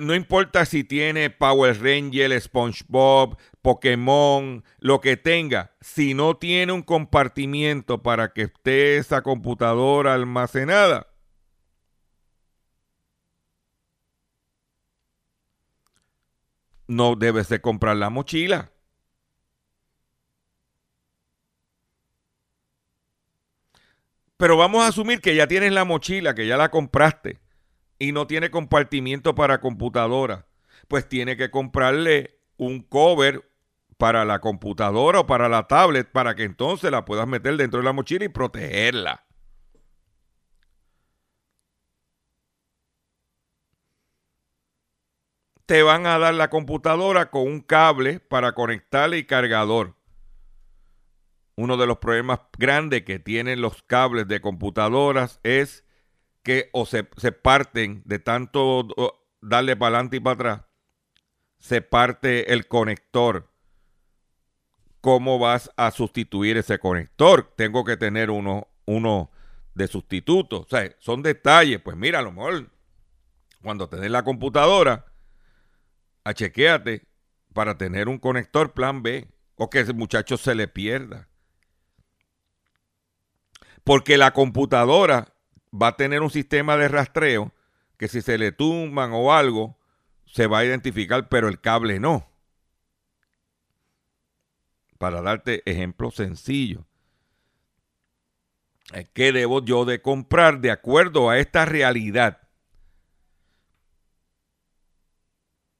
no 0.00 0.14
importa 0.14 0.64
si 0.64 0.84
tiene 0.84 1.30
Power 1.30 1.80
Ranger, 1.80 2.40
SpongeBob, 2.40 3.38
Pokémon, 3.62 4.64
lo 4.78 5.00
que 5.00 5.16
tenga, 5.16 5.76
si 5.80 6.14
no 6.14 6.36
tiene 6.36 6.72
un 6.72 6.82
compartimiento 6.82 8.02
para 8.02 8.32
que 8.32 8.42
esté 8.42 8.96
esa 8.98 9.22
computadora 9.22 10.14
almacenada, 10.14 11.06
no 16.88 17.14
debes 17.14 17.48
de 17.48 17.60
comprar 17.60 17.96
la 17.96 18.10
mochila. 18.10 18.72
Pero 24.36 24.56
vamos 24.56 24.82
a 24.82 24.88
asumir 24.88 25.20
que 25.20 25.36
ya 25.36 25.46
tienes 25.46 25.72
la 25.72 25.84
mochila, 25.84 26.34
que 26.34 26.46
ya 26.46 26.56
la 26.56 26.70
compraste 26.70 27.40
y 28.00 28.12
no 28.12 28.26
tiene 28.26 28.50
compartimiento 28.50 29.36
para 29.36 29.60
computadora, 29.60 30.46
pues 30.88 31.08
tiene 31.08 31.36
que 31.36 31.50
comprarle 31.50 32.40
un 32.56 32.82
cover 32.82 33.48
para 33.98 34.24
la 34.24 34.40
computadora 34.40 35.20
o 35.20 35.26
para 35.26 35.50
la 35.50 35.68
tablet 35.68 36.10
para 36.10 36.34
que 36.34 36.44
entonces 36.44 36.90
la 36.90 37.04
puedas 37.04 37.28
meter 37.28 37.58
dentro 37.58 37.78
de 37.78 37.84
la 37.84 37.92
mochila 37.92 38.24
y 38.24 38.30
protegerla. 38.30 39.26
Te 45.66 45.82
van 45.82 46.06
a 46.06 46.18
dar 46.18 46.34
la 46.34 46.48
computadora 46.48 47.30
con 47.30 47.42
un 47.42 47.60
cable 47.60 48.18
para 48.18 48.52
conectarle 48.54 49.18
y 49.18 49.24
cargador. 49.24 49.94
Uno 51.54 51.76
de 51.76 51.86
los 51.86 51.98
problemas 51.98 52.40
grandes 52.58 53.02
que 53.02 53.18
tienen 53.18 53.60
los 53.60 53.82
cables 53.82 54.26
de 54.26 54.40
computadoras 54.40 55.38
es 55.42 55.84
que 56.42 56.70
o 56.72 56.86
se, 56.86 57.04
parten 57.04 58.02
de 58.04 58.18
tanto 58.18 58.88
darle 59.40 59.76
para 59.76 59.96
adelante 59.96 60.16
y 60.16 60.20
para 60.20 60.34
atrás, 60.34 60.62
se 61.58 61.82
parte 61.82 62.52
el 62.52 62.66
conector. 62.66 63.48
¿Cómo 65.00 65.38
vas 65.38 65.70
a 65.76 65.90
sustituir 65.90 66.56
ese 66.56 66.78
conector? 66.78 67.52
Tengo 67.56 67.84
que 67.84 67.96
tener 67.96 68.30
uno, 68.30 68.68
uno 68.84 69.30
de 69.74 69.86
sustituto. 69.86 70.60
O 70.60 70.66
sea, 70.68 70.94
son 70.98 71.22
detalles. 71.22 71.80
Pues 71.80 71.96
mira, 71.96 72.18
a 72.18 72.22
lo 72.22 72.32
mejor 72.32 72.70
cuando 73.62 73.88
te 73.88 73.96
den 73.96 74.12
la 74.12 74.24
computadora, 74.24 75.06
chequeate 76.34 77.06
para 77.52 77.76
tener 77.76 78.08
un 78.08 78.18
conector 78.18 78.72
plan 78.72 79.02
B 79.02 79.28
o 79.56 79.68
que 79.68 79.80
ese 79.80 79.92
muchacho 79.92 80.36
se 80.36 80.54
le 80.54 80.68
pierda. 80.68 81.28
Porque 83.84 84.16
la 84.16 84.32
computadora 84.32 85.34
va 85.72 85.88
a 85.88 85.96
tener 85.96 86.22
un 86.22 86.30
sistema 86.30 86.76
de 86.76 86.88
rastreo 86.88 87.52
que 87.96 88.08
si 88.08 88.22
se 88.22 88.38
le 88.38 88.52
tumban 88.52 89.10
o 89.12 89.32
algo, 89.32 89.76
se 90.26 90.46
va 90.46 90.60
a 90.60 90.64
identificar, 90.64 91.28
pero 91.28 91.48
el 91.48 91.60
cable 91.60 92.00
no. 92.00 92.28
Para 94.98 95.22
darte 95.22 95.62
ejemplo 95.70 96.10
sencillo. 96.10 96.86
¿Qué 99.12 99.32
debo 99.32 99.64
yo 99.64 99.84
de 99.84 100.02
comprar 100.02 100.60
de 100.60 100.70
acuerdo 100.70 101.30
a 101.30 101.38
esta 101.38 101.64
realidad? 101.64 102.40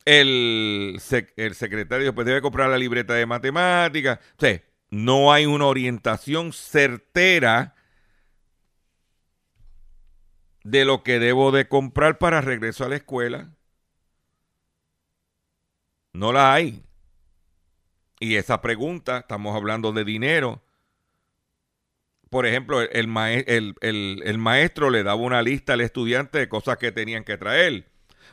El, 0.04 1.00
el 1.36 1.54
secretario 1.54 2.14
pues 2.14 2.26
debe 2.26 2.40
comprar 2.40 2.70
la 2.70 2.78
libreta 2.78 3.14
de 3.14 3.26
matemáticas. 3.26 4.18
O 4.36 4.40
sea, 4.40 4.62
no 4.90 5.32
hay 5.32 5.46
una 5.46 5.66
orientación 5.66 6.52
certera 6.52 7.74
de 10.64 10.84
lo 10.84 11.02
que 11.02 11.18
debo 11.18 11.52
de 11.52 11.68
comprar 11.68 12.18
para 12.18 12.40
regreso 12.40 12.84
a 12.84 12.88
la 12.88 12.96
escuela. 12.96 13.50
No 16.12 16.32
la 16.32 16.52
hay. 16.52 16.82
Y 18.18 18.36
esa 18.36 18.60
pregunta, 18.60 19.18
estamos 19.18 19.56
hablando 19.56 19.92
de 19.92 20.04
dinero. 20.04 20.62
Por 22.28 22.46
ejemplo, 22.46 22.80
el, 22.80 23.08
maestro 23.08 24.90
le 24.90 25.02
daba 25.02 25.20
una 25.20 25.42
lista 25.42 25.72
al 25.72 25.80
estudiante 25.80 26.38
de 26.38 26.48
cosas 26.48 26.76
que 26.76 26.92
tenían 26.92 27.24
que 27.24 27.38
traer. 27.38 27.86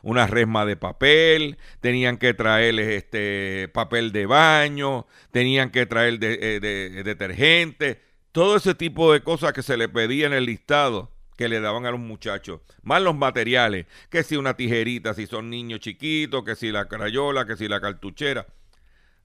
Una 0.04 0.28
resma 0.28 0.66
de 0.66 0.76
papel, 0.76 1.58
tenían 1.80 2.18
que 2.18 2.34
traer 2.34 2.80
este, 2.80 3.70
papel 3.74 4.12
de 4.12 4.28
baño, 4.28 5.08
tenían 5.32 5.72
que 5.72 5.88
traer 5.88 6.20
de, 6.20 6.38
eh, 6.40 7.04
detergente, 7.04 8.02
todo 8.32 8.58
ese 8.58 8.76
tipo 8.76 9.12
de 9.12 9.24
cosas 9.24 9.54
que 9.54 9.64
se 9.64 9.78
le 9.78 9.90
pedía 9.90 10.28
en 10.28 10.34
el 10.34 10.46
listado 10.46 11.17
que 11.38 11.48
le 11.48 11.62
daban 11.62 11.86
a 11.86 11.92
los 11.92 12.00
muchachos, 12.00 12.62
más 12.82 13.02
los 13.02 13.16
materiales, 13.16 13.86
que 14.10 14.24
si 14.24 14.36
una 14.36 14.58
tijerita, 14.58 15.14
si 15.14 15.28
son 15.28 15.50
niños 15.50 15.80
chiquitos, 15.80 16.44
que 16.44 16.56
si 16.56 16.72
la 16.72 16.88
crayola, 16.88 17.46
que 17.46 17.56
si 17.56 17.68
la 17.68 17.80
cartuchera. 17.80 18.48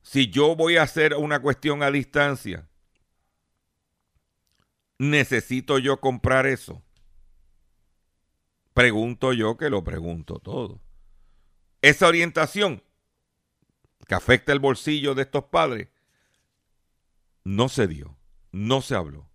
Si 0.02 0.28
yo 0.28 0.54
voy 0.54 0.76
a 0.76 0.82
hacer 0.82 1.14
una 1.16 1.40
cuestión 1.40 1.82
a 1.82 1.90
distancia, 1.90 2.68
necesito 4.98 5.78
yo 5.78 6.00
comprar 6.00 6.46
eso. 6.46 6.82
Pregunto 8.74 9.32
yo 9.32 9.56
que 9.56 9.70
lo 9.70 9.82
pregunto 9.82 10.38
todo. 10.38 10.80
Esa 11.80 12.08
orientación 12.08 12.82
que 14.06 14.14
afecta 14.14 14.52
el 14.52 14.60
bolsillo 14.60 15.14
de 15.14 15.22
estos 15.22 15.44
padres 15.44 15.88
no 17.42 17.70
se 17.70 17.86
dio, 17.86 18.18
no 18.50 18.82
se 18.82 18.96
habló. 18.96 19.30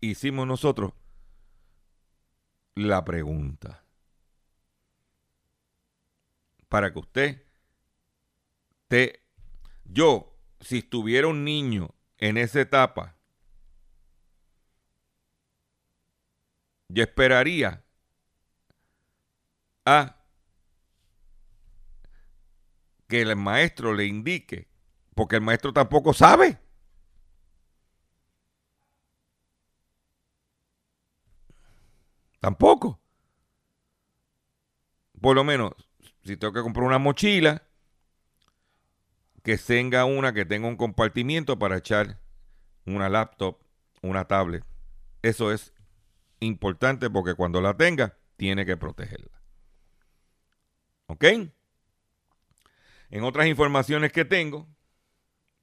Hicimos 0.00 0.46
nosotros 0.46 0.92
la 2.88 3.04
pregunta. 3.04 3.84
Para 6.68 6.92
que 6.92 6.98
usted 6.98 7.42
te... 8.88 9.22
Yo, 9.84 10.36
si 10.60 10.78
estuviera 10.78 11.26
un 11.26 11.44
niño 11.44 11.94
en 12.18 12.36
esa 12.36 12.60
etapa, 12.60 13.16
yo 16.88 17.02
esperaría 17.02 17.82
a 19.84 20.16
que 23.08 23.22
el 23.22 23.34
maestro 23.36 23.92
le 23.94 24.06
indique, 24.06 24.68
porque 25.14 25.36
el 25.36 25.42
maestro 25.42 25.72
tampoco 25.72 26.12
sabe. 26.12 26.58
Tampoco. 32.40 33.00
Por 35.20 35.36
lo 35.36 35.44
menos, 35.44 35.72
si 36.24 36.36
tengo 36.36 36.52
que 36.52 36.62
comprar 36.62 36.86
una 36.86 36.98
mochila, 36.98 37.62
que 39.42 39.56
tenga 39.56 40.04
una 40.04 40.32
que 40.32 40.44
tenga 40.44 40.68
un 40.68 40.76
compartimiento 40.76 41.58
para 41.58 41.78
echar 41.78 42.18
una 42.86 43.08
laptop, 43.08 43.58
una 44.02 44.26
tablet. 44.26 44.64
Eso 45.22 45.52
es 45.52 45.72
importante 46.40 47.10
porque 47.10 47.34
cuando 47.34 47.60
la 47.60 47.76
tenga, 47.76 48.16
tiene 48.36 48.64
que 48.64 48.76
protegerla. 48.76 49.42
¿Ok? 51.06 51.24
En 53.10 53.24
otras 53.24 53.46
informaciones 53.46 54.12
que 54.12 54.24
tengo, 54.24 54.66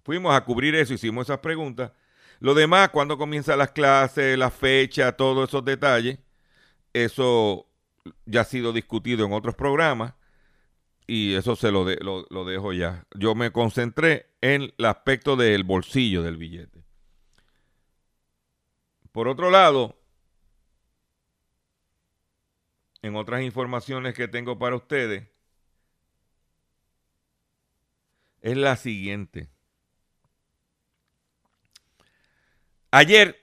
fuimos 0.04 0.36
a 0.36 0.44
cubrir 0.44 0.76
eso, 0.76 0.94
hicimos 0.94 1.28
esas 1.28 1.40
preguntas. 1.40 1.92
Lo 2.40 2.54
demás, 2.54 2.90
cuando 2.90 3.18
comienzan 3.18 3.58
las 3.58 3.72
clases, 3.72 4.38
la 4.38 4.52
fecha, 4.52 5.14
todos 5.14 5.50
esos 5.50 5.66
detalles, 5.66 6.20
eso 7.04 7.68
ya 8.26 8.42
ha 8.42 8.46
sido 8.46 8.74
discutido 8.74 9.26
en 9.26 9.34
otros 9.34 9.56
programas 9.56 10.14
y 11.08 11.36
eso 11.36 11.56
se 11.56 11.72
lo, 11.72 11.86
dejo 11.86 12.74
ya. 12.74 13.06
Yo 13.16 13.34
me 13.34 13.52
concentré 13.52 14.30
en 14.42 14.74
el 14.78 14.86
aspecto 14.86 15.38
del 15.38 15.64
bolsillo 15.64 16.22
del 16.22 16.38
billete. 16.38 16.84
Por 19.14 19.30
otro 19.30 19.50
lado, 19.50 19.98
en 23.02 23.16
otras 23.16 23.42
informaciones 23.42 24.14
que 24.14 24.28
tengo 24.28 24.60
para 24.60 24.76
ustedes, 24.76 25.28
es 28.42 28.58
la 28.58 28.76
siguiente. 28.76 29.50
Ayer, 32.92 33.42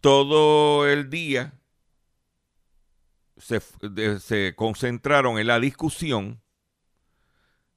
todo 0.00 0.88
el 0.88 1.08
día, 1.08 1.54
se, 3.42 4.54
concentraron 4.54 5.38
en 5.38 5.46
la 5.46 5.58
discusión 5.60 6.40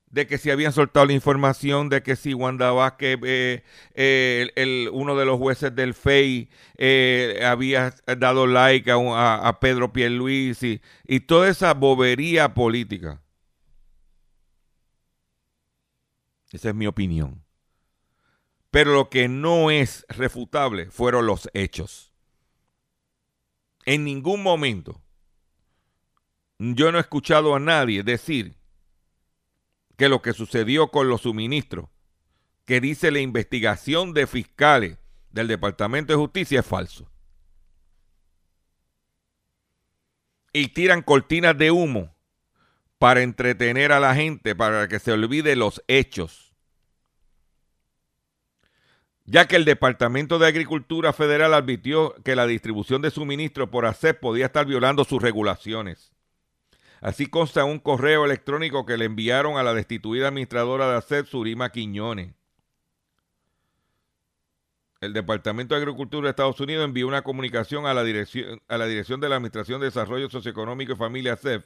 de 0.07 0.27
que 0.27 0.37
si 0.37 0.49
habían 0.49 0.71
soltado 0.71 1.05
la 1.07 1.13
información 1.13 1.89
de 1.89 2.01
que 2.01 2.15
si 2.15 2.33
Wanda 2.33 2.71
Vázquez, 2.71 3.19
eh, 3.23 3.63
eh, 3.95 4.89
uno 4.93 5.15
de 5.17 5.25
los 5.25 5.37
jueces 5.37 5.75
del 5.75 5.93
FEI, 5.93 6.49
eh, 6.77 7.41
había 7.45 7.93
dado 8.17 8.47
like 8.47 8.89
a, 8.91 9.57
Pedro 9.59 9.91
Pierluisi 9.91 10.81
y 11.05 11.21
toda 11.21 11.49
esa 11.49 11.73
bobería 11.73 12.53
política. 12.53 13.21
Esa 16.51 16.69
es 16.69 16.75
mi 16.75 16.87
opinión. 16.87 17.43
Pero 18.71 18.93
lo 18.93 19.09
que 19.09 19.27
no 19.27 19.71
es 19.71 20.05
refutable 20.07 20.91
fueron 20.91 21.25
los 21.25 21.49
hechos. 21.53 22.13
En 23.85 24.03
ningún 24.03 24.41
momento 24.41 25.04
yo 26.59 26.91
no 26.91 26.97
he 26.97 27.01
escuchado 27.01 27.55
a 27.55 27.59
nadie 27.59 28.03
decir 28.03 28.55
que 29.97 30.09
lo 30.09 30.21
que 30.21 30.33
sucedió 30.33 30.89
con 30.89 31.09
los 31.09 31.21
suministros, 31.21 31.89
que 32.65 32.81
dice 32.81 33.11
la 33.11 33.19
investigación 33.19 34.13
de 34.13 34.27
fiscales 34.27 34.97
del 35.31 35.47
Departamento 35.47 36.13
de 36.13 36.17
Justicia 36.17 36.61
es 36.61 36.65
falso. 36.65 37.09
Y 40.53 40.69
tiran 40.69 41.01
cortinas 41.01 41.57
de 41.57 41.71
humo 41.71 42.15
para 42.97 43.21
entretener 43.21 43.91
a 43.91 43.99
la 43.99 44.15
gente, 44.15 44.55
para 44.55 44.87
que 44.87 44.99
se 44.99 45.11
olvide 45.11 45.55
los 45.55 45.83
hechos. 45.87 46.53
Ya 49.25 49.47
que 49.47 49.57
el 49.57 49.65
Departamento 49.65 50.39
de 50.39 50.47
Agricultura 50.47 51.11
Federal 51.11 51.53
advirtió 51.53 52.15
que 52.23 52.35
la 52.35 52.47
distribución 52.47 53.01
de 53.01 53.11
suministros 53.11 53.69
por 53.69 53.85
ACEP 53.85 54.19
podía 54.19 54.45
estar 54.45 54.65
violando 54.65 55.03
sus 55.03 55.21
regulaciones. 55.21 56.14
Así 57.01 57.27
consta 57.27 57.65
un 57.65 57.79
correo 57.79 58.25
electrónico 58.25 58.85
que 58.85 58.97
le 58.97 59.05
enviaron 59.05 59.57
a 59.57 59.63
la 59.63 59.73
destituida 59.73 60.29
administradora 60.29 60.89
de 60.89 60.97
ACEP, 60.97 61.27
Surima 61.27 61.71
Quiñones. 61.71 62.33
El 65.01 65.13
Departamento 65.13 65.75
de 65.75 65.81
Agricultura 65.81 66.25
de 66.25 66.29
Estados 66.31 66.59
Unidos 66.59 66.85
envió 66.85 67.07
una 67.07 67.21
comunicación 67.21 67.85
a 67.85 67.93
la 67.93 68.03
Dirección, 68.03 68.61
a 68.67 68.77
la 68.77 68.87
dirección 68.87 69.19
de 69.19 69.29
la 69.29 69.35
Administración 69.35 69.79
de 69.79 69.87
Desarrollo 69.87 70.29
Socioeconómico 70.29 70.93
y 70.93 70.95
Familia 70.95 71.33
ACEP, 71.33 71.65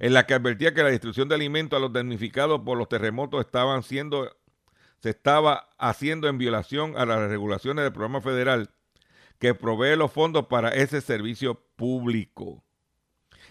en 0.00 0.14
la 0.14 0.26
que 0.26 0.34
advertía 0.34 0.74
que 0.74 0.82
la 0.82 0.88
distribución 0.88 1.28
de 1.28 1.34
alimentos 1.34 1.76
a 1.76 1.80
los 1.80 1.92
damnificados 1.92 2.62
por 2.62 2.78
los 2.78 2.88
terremotos 2.88 3.44
estaban 3.44 3.82
siendo, 3.82 4.36
se 5.00 5.10
estaba 5.10 5.68
haciendo 5.78 6.28
en 6.28 6.38
violación 6.38 6.94
a 6.96 7.04
las 7.06 7.28
regulaciones 7.28 7.84
del 7.84 7.92
programa 7.92 8.20
federal 8.20 8.70
que 9.38 9.54
provee 9.54 9.96
los 9.96 10.10
fondos 10.10 10.46
para 10.46 10.70
ese 10.70 11.00
servicio 11.00 11.60
público. 11.76 12.64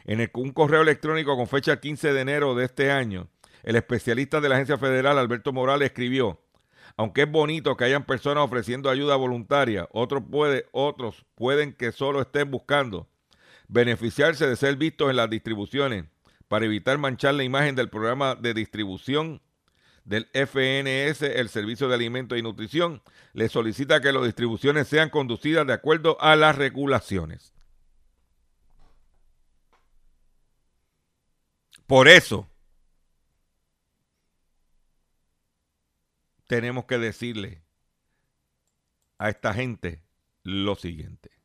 En 0.06 0.30
un 0.34 0.52
correo 0.52 0.82
electrónico 0.82 1.36
con 1.38 1.48
fecha 1.48 1.80
15 1.80 2.14
de 2.14 2.22
enero 2.22 2.56
de 2.56 2.66
este 2.66 2.92
año, 2.92 3.28
el 3.64 3.76
especialista 3.76 4.42
de 4.42 4.50
la 4.50 4.56
Agencia 4.56 4.78
Federal, 4.78 5.18
Alberto 5.18 5.54
Morales, 5.54 5.88
escribió, 5.88 6.42
aunque 6.98 7.24
es 7.24 7.32
bonito 7.32 7.78
que 7.78 7.86
hayan 7.86 8.06
personas 8.06 8.44
ofreciendo 8.44 8.90
ayuda 8.90 9.16
voluntaria, 9.16 9.88
otros, 9.92 10.24
otros 10.72 11.26
pueden 11.36 11.74
que 11.74 11.92
solo 11.92 12.22
estén 12.22 12.50
buscando 12.50 13.08
beneficiarse 13.68 14.48
de 14.48 14.56
ser 14.56 14.76
vistos 14.76 15.10
en 15.10 15.16
las 15.16 15.30
distribuciones 15.30 16.06
para 16.48 16.66
evitar 16.66 16.98
manchar 16.98 17.36
la 17.36 17.44
imagen 17.44 17.76
del 17.76 17.90
programa 17.90 18.36
de 18.36 18.54
distribución 18.54 19.42
del 20.04 20.28
FNS, 20.34 21.22
el 21.22 21.48
Servicio 21.48 21.88
de 21.88 21.96
Alimentos 21.96 22.38
y 22.38 22.42
Nutrición, 22.42 23.02
le 23.34 23.48
solicita 23.48 24.02
que 24.02 24.12
las 24.12 24.24
distribuciones 24.24 24.88
sean 24.88 25.10
conducidas 25.10 25.66
de 25.68 25.74
acuerdo 25.74 26.18
a 26.20 26.36
las 26.36 26.58
regulaciones. 26.58 27.54
Por 31.92 32.08
eso 32.08 32.50
tenemos 36.48 36.86
que 36.86 36.98
decirle 36.98 37.62
a 39.18 39.28
esta 39.28 39.54
gente 39.54 40.02
lo 40.42 40.76
siguiente. 40.76 41.41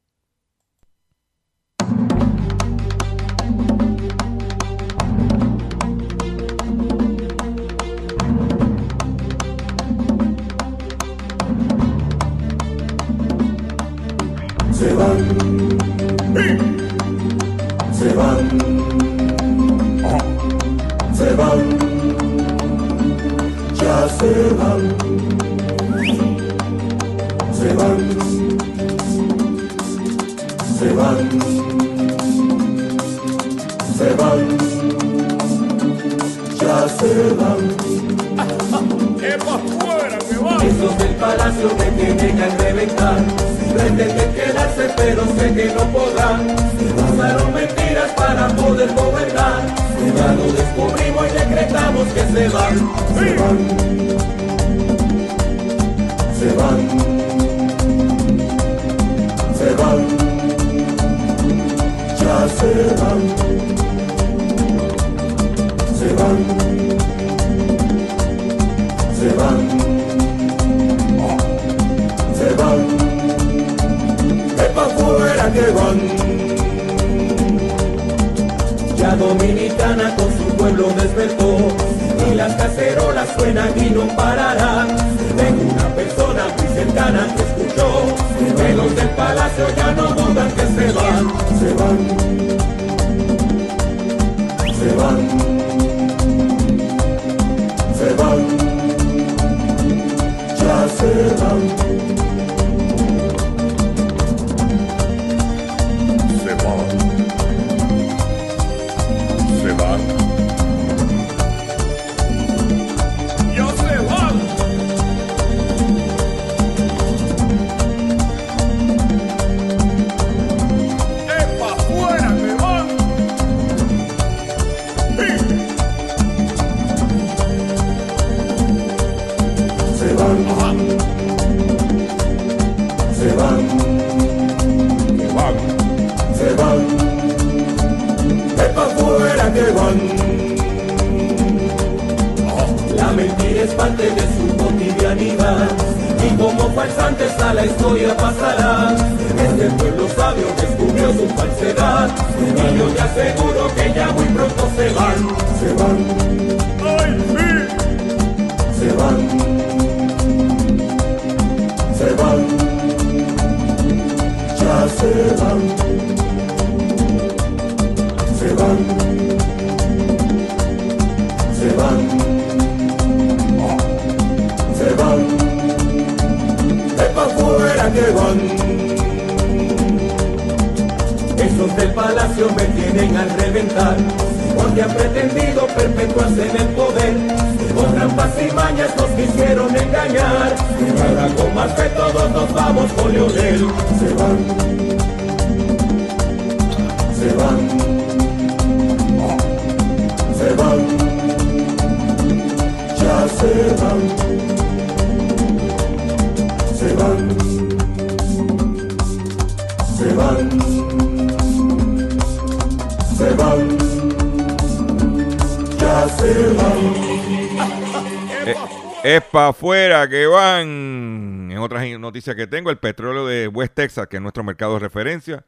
Es 219.06 219.22
para 219.22 219.50
afuera 219.50 220.08
que 220.08 220.26
van. 220.26 221.48
En 221.52 221.58
otras 221.58 221.86
noticias 221.96 222.34
que 222.34 222.48
tengo, 222.48 222.70
el 222.70 222.78
petróleo 222.78 223.24
de 223.24 223.46
West 223.46 223.74
Texas, 223.74 224.08
que 224.08 224.16
es 224.16 224.20
nuestro 224.20 224.42
mercado 224.42 224.74
de 224.74 224.80
referencia, 224.80 225.46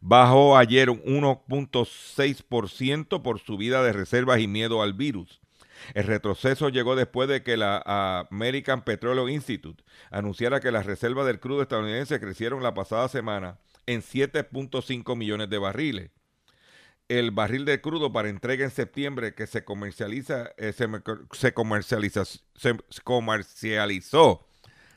bajó 0.00 0.58
ayer 0.58 0.90
un 0.90 1.00
1.6% 1.04 3.22
por 3.22 3.38
subida 3.38 3.84
de 3.84 3.92
reservas 3.92 4.40
y 4.40 4.48
miedo 4.48 4.82
al 4.82 4.92
virus. 4.92 5.40
El 5.94 6.02
retroceso 6.02 6.68
llegó 6.68 6.96
después 6.96 7.28
de 7.28 7.44
que 7.44 7.56
la 7.56 8.26
American 8.28 8.82
Petroleum 8.82 9.28
Institute 9.28 9.84
anunciara 10.10 10.58
que 10.58 10.72
las 10.72 10.84
reservas 10.84 11.26
del 11.26 11.38
crudo 11.38 11.62
estadounidense 11.62 12.18
crecieron 12.18 12.64
la 12.64 12.74
pasada 12.74 13.06
semana 13.06 13.60
en 13.86 14.02
7.5 14.02 15.14
millones 15.14 15.48
de 15.48 15.58
barriles. 15.58 16.10
El 17.08 17.30
barril 17.30 17.64
de 17.64 17.80
crudo 17.80 18.12
para 18.12 18.28
entrega 18.28 18.64
en 18.64 18.70
septiembre 18.70 19.34
que 19.34 19.46
se 19.46 19.64
comercializa 19.64 20.50
eh, 20.56 20.72
se, 20.72 20.88
se, 21.32 21.52
comercializó. 23.04 24.46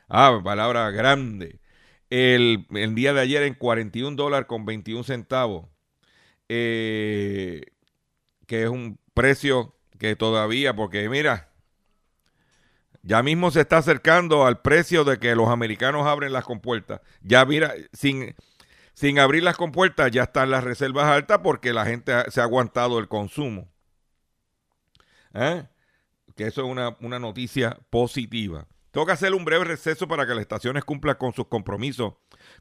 Ah 0.08 0.40
palabra 0.42 0.90
grande. 0.90 1.60
El, 2.10 2.66
el, 2.70 2.94
día 2.96 3.12
de 3.12 3.20
ayer 3.20 3.44
en 3.44 3.54
41 3.54 4.16
dólares 4.16 4.46
con 4.48 4.64
21 4.66 5.04
centavos. 5.04 5.68
Eh, 6.48 7.62
que 8.46 8.64
es 8.64 8.68
un 8.68 8.98
precio 9.14 9.76
que 10.00 10.16
todavía, 10.16 10.74
porque 10.74 11.08
mira, 11.08 11.50
ya 13.02 13.22
mismo 13.22 13.52
se 13.52 13.60
está 13.60 13.78
acercando 13.78 14.44
al 14.44 14.60
precio 14.60 15.04
de 15.04 15.18
que 15.18 15.36
los 15.36 15.48
americanos 15.48 16.06
abren 16.06 16.32
las 16.32 16.44
compuertas. 16.44 17.00
Ya 17.22 17.44
mira, 17.44 17.72
sin, 17.92 18.34
sin 19.00 19.18
abrir 19.18 19.42
las 19.42 19.56
compuertas 19.56 20.10
ya 20.10 20.24
están 20.24 20.50
las 20.50 20.62
reservas 20.62 21.06
altas 21.06 21.38
porque 21.42 21.72
la 21.72 21.86
gente 21.86 22.12
se 22.30 22.42
ha 22.42 22.44
aguantado 22.44 22.98
el 22.98 23.08
consumo. 23.08 23.72
¿Eh? 25.32 25.64
Que 26.36 26.46
eso 26.46 26.60
es 26.60 26.70
una, 26.70 26.98
una 27.00 27.18
noticia 27.18 27.78
positiva. 27.88 28.66
Tengo 28.90 29.06
que 29.06 29.12
hacer 29.12 29.32
un 29.32 29.46
breve 29.46 29.64
receso 29.64 30.06
para 30.06 30.26
que 30.26 30.34
las 30.34 30.42
estaciones 30.42 30.84
cumplan 30.84 31.16
con 31.16 31.32
sus 31.32 31.46
compromisos 31.46 32.12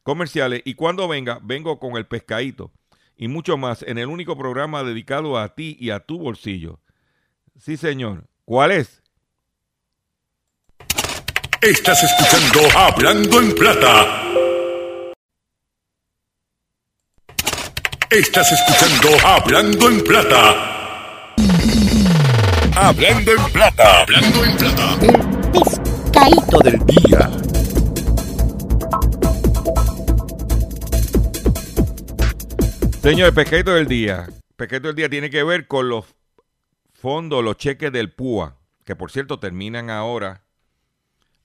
comerciales 0.01 0.61
y 0.63 0.75
cuando 0.75 1.09
venga, 1.09 1.41
vengo 1.43 1.77
con 1.77 1.97
el 1.97 2.07
pescadito 2.07 2.71
y 3.17 3.27
mucho 3.27 3.57
más 3.57 3.83
en 3.83 3.97
el 3.97 4.07
único 4.07 4.37
programa 4.37 4.85
dedicado 4.85 5.37
a 5.37 5.55
ti 5.55 5.75
y 5.77 5.89
a 5.89 5.99
tu 5.99 6.19
bolsillo. 6.19 6.79
Sí, 7.59 7.75
señor. 7.75 8.29
¿Cuál 8.45 8.71
es? 8.71 9.03
Estás 11.61 12.01
escuchando 12.01 12.61
Hablando 12.77 13.41
en 13.41 13.53
Plata. 13.55 14.48
Estás 18.11 18.51
escuchando 18.51 19.09
Hablando 19.23 19.87
en 19.87 20.03
Plata. 20.03 21.35
Hablando 22.75 23.31
en 23.33 23.51
Plata. 23.53 24.01
Hablando 24.01 24.45
en 24.45 24.57
Plata. 24.57 24.97
El 26.25 26.63
del 26.63 26.85
día. 26.87 27.29
Señor, 32.99 33.27
el 33.27 33.33
pescadito 33.35 33.75
del 33.75 33.87
día. 33.87 34.27
El 34.57 34.81
del 34.81 34.95
día 34.95 35.07
tiene 35.07 35.29
que 35.29 35.43
ver 35.43 35.67
con 35.67 35.87
los 35.87 36.05
fondos, 36.93 37.43
los 37.43 37.57
cheques 37.57 37.91
del 37.91 38.11
PUA, 38.11 38.57
que 38.85 38.95
por 38.95 39.11
cierto 39.11 39.37
terminan 39.37 39.91
ahora 39.91 40.41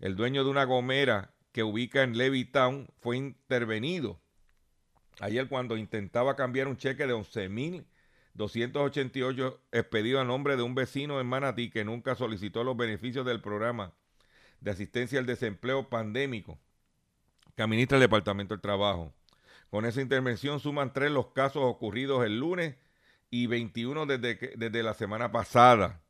El 0.00 0.16
dueño 0.16 0.44
de 0.44 0.50
una 0.50 0.64
gomera 0.64 1.34
que 1.52 1.62
ubica 1.62 2.04
en 2.04 2.16
Levittown 2.16 2.88
fue 2.96 3.18
intervenido 3.18 4.18
ayer 5.20 5.46
cuando 5.46 5.76
intentaba 5.76 6.34
cambiar 6.34 6.66
un 6.66 6.78
cheque 6.78 7.06
de 7.06 7.12
11.288 7.12 9.58
expedido 9.72 10.22
a 10.22 10.24
nombre 10.24 10.56
de 10.56 10.62
un 10.62 10.74
vecino 10.74 11.20
en 11.20 11.26
Manatí 11.26 11.68
que 11.68 11.84
nunca 11.84 12.14
solicitó 12.14 12.64
los 12.64 12.78
beneficios 12.78 13.26
del 13.26 13.42
programa 13.42 13.92
de 14.62 14.70
asistencia 14.70 15.18
al 15.18 15.26
desempleo 15.26 15.90
pandémico 15.90 16.58
que 17.56 17.62
administra 17.62 17.96
el 17.96 18.02
Departamento 18.02 18.54
del 18.54 18.60
Trabajo. 18.60 19.12
Con 19.70 19.86
esa 19.86 20.00
intervención 20.00 20.60
suman 20.60 20.92
tres 20.92 21.10
los 21.10 21.28
casos 21.28 21.62
ocurridos 21.64 22.24
el 22.24 22.38
lunes 22.38 22.76
y 23.30 23.46
21 23.46 24.06
desde, 24.06 24.52
desde 24.56 24.82
la 24.82 24.94
semana 24.94 25.32
pasada. 25.32 26.00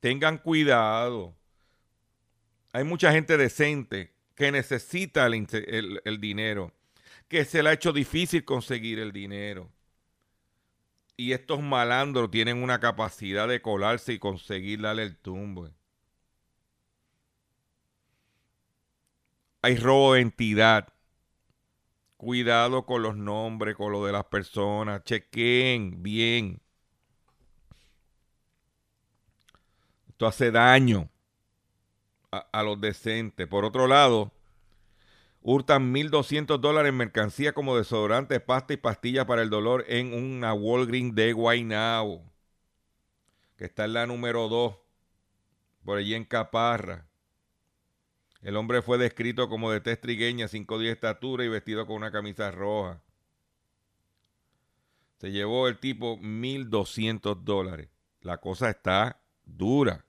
Tengan 0.00 0.38
cuidado. 0.38 1.36
Hay 2.72 2.84
mucha 2.84 3.12
gente 3.12 3.36
decente 3.36 4.12
que 4.34 4.52
necesita 4.52 5.26
el, 5.26 6.20
dinero, 6.20 6.72
que 7.28 7.44
se 7.44 7.62
le 7.62 7.70
ha 7.70 7.72
hecho 7.72 7.92
difícil 7.92 8.44
conseguir 8.44 8.98
el 8.98 9.12
dinero. 9.12 9.70
Y 11.16 11.32
estos 11.32 11.60
malandros 11.60 12.30
tienen 12.30 12.62
una 12.62 12.78
capacidad 12.78 13.48
de 13.48 13.60
colarse 13.60 14.12
y 14.12 14.18
conseguir 14.18 14.82
darle 14.82 15.02
el 15.02 15.16
tumbo. 15.16 15.68
Hay 19.62 19.76
robo 19.76 20.14
de 20.14 20.20
entidad. 20.20 20.88
Cuidado 22.16 22.84
con 22.84 23.02
los 23.02 23.16
nombres, 23.16 23.76
con 23.76 23.92
lo 23.92 24.04
de 24.04 24.12
las 24.12 24.24
personas. 24.24 25.04
Chequen 25.04 26.02
bien. 26.02 26.60
Esto 30.08 30.26
hace 30.26 30.50
daño 30.50 31.08
a, 32.30 32.62
los 32.62 32.80
decentes. 32.80 33.46
Por 33.46 33.64
otro 33.64 33.86
lado, 33.86 34.32
hurtan 35.42 35.92
1.200 35.92 36.58
dólares 36.58 36.90
en 36.90 36.96
mercancía 36.96 37.52
como 37.52 37.76
desodorante, 37.76 38.40
pasta 38.40 38.74
y 38.74 38.78
pastillas 38.78 39.26
para 39.26 39.42
el 39.42 39.50
dolor 39.50 39.84
en 39.88 40.12
una 40.12 40.54
Walgreens 40.54 41.14
de 41.14 41.32
Guaynabo, 41.32 42.24
que 43.56 43.64
está 43.64 43.84
en 43.84 43.94
la 43.94 44.06
número 44.06 44.48
2, 44.48 44.76
por 45.84 45.98
allí 45.98 46.14
en 46.14 46.24
Caparra. 46.24 47.07
El 48.42 48.56
hombre 48.56 48.82
fue 48.82 48.98
descrito 48.98 49.48
como 49.48 49.70
de 49.70 49.80
tez 49.80 50.00
trigueña, 50.00 50.48
5 50.48 50.78
de 50.78 50.92
estatura 50.92 51.44
y 51.44 51.48
vestido 51.48 51.86
con 51.86 51.96
una 51.96 52.12
camisa 52.12 52.50
roja. 52.50 53.02
Se 55.18 55.32
llevó 55.32 55.66
el 55.66 55.78
tipo 55.78 56.18
1.200 56.18 57.42
dólares. 57.42 57.88
La 58.20 58.38
cosa 58.38 58.70
está 58.70 59.20
dura. 59.44 60.04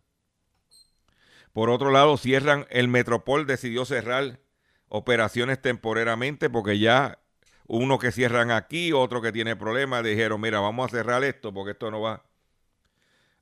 Por 1.53 1.71
otro 1.71 1.89
lado, 1.89 2.17
cierran, 2.17 2.67
el 2.69 2.87
Metropol 2.87 3.47
decidió 3.47 3.85
cerrar 3.85 4.39
operaciones 4.87 5.59
temporariamente 5.61 6.49
porque 6.49 6.77
ya 6.77 7.19
uno 7.65 7.97
que 7.97 8.11
cierran 8.11 8.51
aquí, 8.51 8.93
otro 8.93 9.21
que 9.21 9.31
tiene 9.31 9.55
problemas, 9.55 10.03
dijeron, 10.03 10.41
mira, 10.41 10.59
vamos 10.59 10.87
a 10.87 10.97
cerrar 10.97 11.23
esto 11.23 11.53
porque 11.53 11.71
esto 11.71 11.89
no 11.89 12.01
va. 12.01 12.23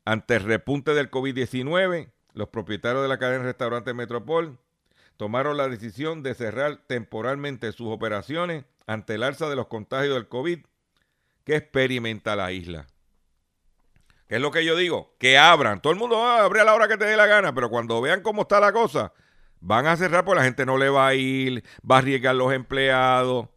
Ante 0.06 0.36
el 0.36 0.44
repunte 0.44 0.94
del 0.94 1.12
COVID-19, 1.12 2.12
los 2.34 2.48
propietarios 2.48 3.02
de 3.02 3.10
la 3.10 3.18
cadena 3.18 3.40
de 3.40 3.50
restaurantes 3.50 3.94
Metropol 3.94 4.58
tomaron 5.18 5.58
la 5.58 5.68
decisión 5.68 6.24
de 6.24 6.36
cerrar 6.36 6.78
temporalmente 6.88 7.72
sus 7.72 7.88
operaciones 7.88 8.66
ante 8.86 9.16
el 9.16 9.24
alza 9.24 9.50
de 9.50 9.56
los 9.56 9.68
contagios 9.68 10.14
del 10.14 10.28
COVID 10.28 10.60
que 11.44 11.56
experimenta 11.56 12.36
la 12.36 12.52
isla. 12.52 12.88
¿Qué 14.28 14.36
es 14.36 14.42
lo 14.42 14.52
que 14.52 14.64
yo 14.64 14.76
digo? 14.76 15.16
Que 15.20 15.38
abran. 15.38 15.82
Todo 15.82 15.94
el 15.94 16.00
mundo 16.00 16.20
va 16.20 16.42
a 16.42 16.44
abrir 16.44 16.62
a 16.62 16.66
la 16.66 16.76
hora 16.76 16.88
que 16.88 16.98
te 16.98 17.06
dé 17.06 17.18
la 17.18 17.26
gana, 17.26 17.54
pero 17.54 17.70
cuando 17.70 18.02
vean 18.02 18.22
cómo 18.22 18.44
está 18.44 18.60
la 18.60 18.74
cosa, 18.74 19.14
van 19.60 19.88
a 19.88 19.98
cerrar 19.98 20.26
porque 20.26 20.40
la 20.40 20.46
gente 20.46 20.66
no 20.66 20.78
le 20.78 20.90
va 20.90 21.08
a 21.08 21.16
ir, 21.16 21.64
va 21.90 21.96
a 21.96 22.00
arriesgar 22.00 22.36
los 22.36 22.54
empleados. 22.54 23.48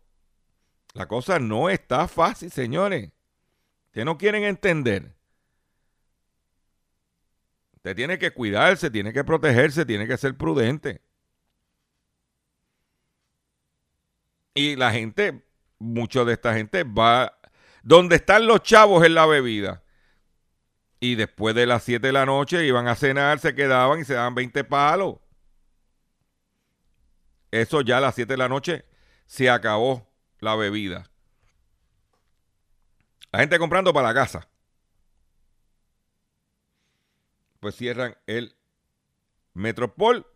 La 0.94 1.06
cosa 1.06 1.38
no 1.38 1.68
está 1.68 2.08
fácil, 2.08 2.50
señores. 2.50 3.10
Ustedes 3.86 4.04
no 4.04 4.16
quieren 4.16 4.44
entender. 4.44 5.14
Usted 7.74 7.96
tiene 7.96 8.18
que 8.18 8.30
cuidarse, 8.30 8.90
tiene 8.90 9.12
que 9.12 9.24
protegerse, 9.24 9.84
tiene 9.84 10.06
que 10.06 10.16
ser 10.16 10.36
prudente. 10.36 11.00
Y 14.54 14.76
la 14.76 14.90
gente, 14.92 15.44
mucho 15.78 16.24
de 16.24 16.34
esta 16.34 16.54
gente 16.54 16.84
va... 16.84 17.36
Donde 17.82 18.16
están 18.16 18.46
los 18.46 18.62
chavos 18.62 19.04
en 19.06 19.14
la 19.14 19.24
bebida 19.24 19.82
y 21.00 21.14
después 21.14 21.54
de 21.54 21.66
las 21.66 21.82
7 21.82 22.06
de 22.06 22.12
la 22.12 22.26
noche 22.26 22.66
iban 22.66 22.86
a 22.86 22.94
cenar, 22.94 23.38
se 23.38 23.54
quedaban 23.54 24.00
y 24.00 24.04
se 24.04 24.14
daban 24.14 24.34
20 24.34 24.64
palos. 24.64 25.16
Eso 27.50 27.80
ya 27.80 27.96
a 27.96 28.00
las 28.02 28.14
7 28.14 28.34
de 28.34 28.36
la 28.36 28.50
noche 28.50 28.84
se 29.26 29.48
acabó 29.48 30.06
la 30.40 30.54
bebida. 30.56 31.10
La 33.32 33.40
gente 33.40 33.58
comprando 33.58 33.94
para 33.94 34.08
la 34.08 34.14
casa. 34.14 34.48
Pues 37.60 37.74
cierran 37.74 38.16
el 38.26 38.56
Metropol 39.54 40.26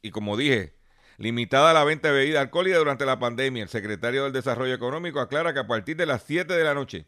y 0.00 0.10
como 0.10 0.36
dije, 0.36 0.73
limitada 1.18 1.72
la 1.72 1.84
venta 1.84 2.08
de 2.08 2.14
bebida 2.14 2.40
alcohólica 2.40 2.78
durante 2.78 3.06
la 3.06 3.18
pandemia. 3.18 3.62
El 3.62 3.68
secretario 3.68 4.24
del 4.24 4.32
Desarrollo 4.32 4.74
Económico 4.74 5.20
aclara 5.20 5.52
que 5.52 5.60
a 5.60 5.66
partir 5.66 5.96
de 5.96 6.06
las 6.06 6.22
7 6.22 6.52
de 6.52 6.64
la 6.64 6.74
noche 6.74 7.06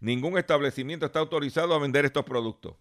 ningún 0.00 0.38
establecimiento 0.38 1.06
está 1.06 1.18
autorizado 1.18 1.74
a 1.74 1.78
vender 1.78 2.04
estos 2.04 2.24
productos. 2.24 2.76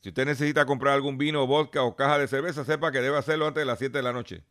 Si 0.00 0.08
usted 0.08 0.24
necesita 0.24 0.64
comprar 0.64 0.94
algún 0.94 1.18
vino, 1.18 1.46
vodka 1.46 1.82
o 1.82 1.94
caja 1.94 2.18
de 2.18 2.26
cerveza, 2.26 2.64
sepa 2.64 2.90
que 2.90 3.00
debe 3.00 3.18
hacerlo 3.18 3.46
antes 3.46 3.60
de 3.60 3.66
las 3.66 3.78
7 3.78 3.98
de 3.98 4.02
la 4.02 4.12
noche. 4.12 4.42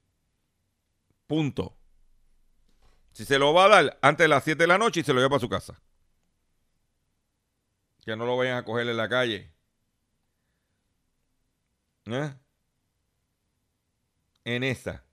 Punto. 1.26 1.76
Si 3.14 3.26
se 3.26 3.40
lo 3.40 3.54
va 3.54 3.66
a 3.66 3.70
dar 3.70 4.00
antes 4.02 4.24
de 4.24 4.28
las 4.28 4.44
7 4.44 4.64
de 4.64 4.68
la 4.68 4.78
noche 4.78 5.00
y 5.00 5.04
se 5.04 5.12
lo 5.12 5.20
lleva 5.20 5.30
para 5.30 5.40
su 5.40 5.50
casa. 5.50 5.82
Que 8.06 8.16
no 8.16 8.26
lo 8.26 8.38
vayan 8.38 8.58
a 8.58 8.64
coger 8.64 8.88
en 8.88 8.98
la 8.98 9.10
calle. 9.10 9.52
¿Eh? 12.12 12.34
En 14.46 14.64
esa 14.64 15.04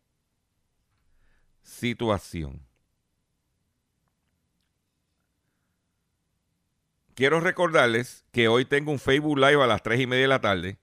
situación. 1.62 2.66
quiero 7.16 7.40
recordarles 7.40 8.24
que 8.30 8.46
hoy 8.46 8.64
tengo 8.66 8.92
un 8.92 9.00
Facebook 9.00 9.38
Live 9.38 9.60
a 9.60 9.66
las 9.66 9.82
3 9.82 10.00
y 10.00 10.06
media 10.06 10.22
de 10.22 10.28
la 10.28 10.40
tarde. 10.40 10.78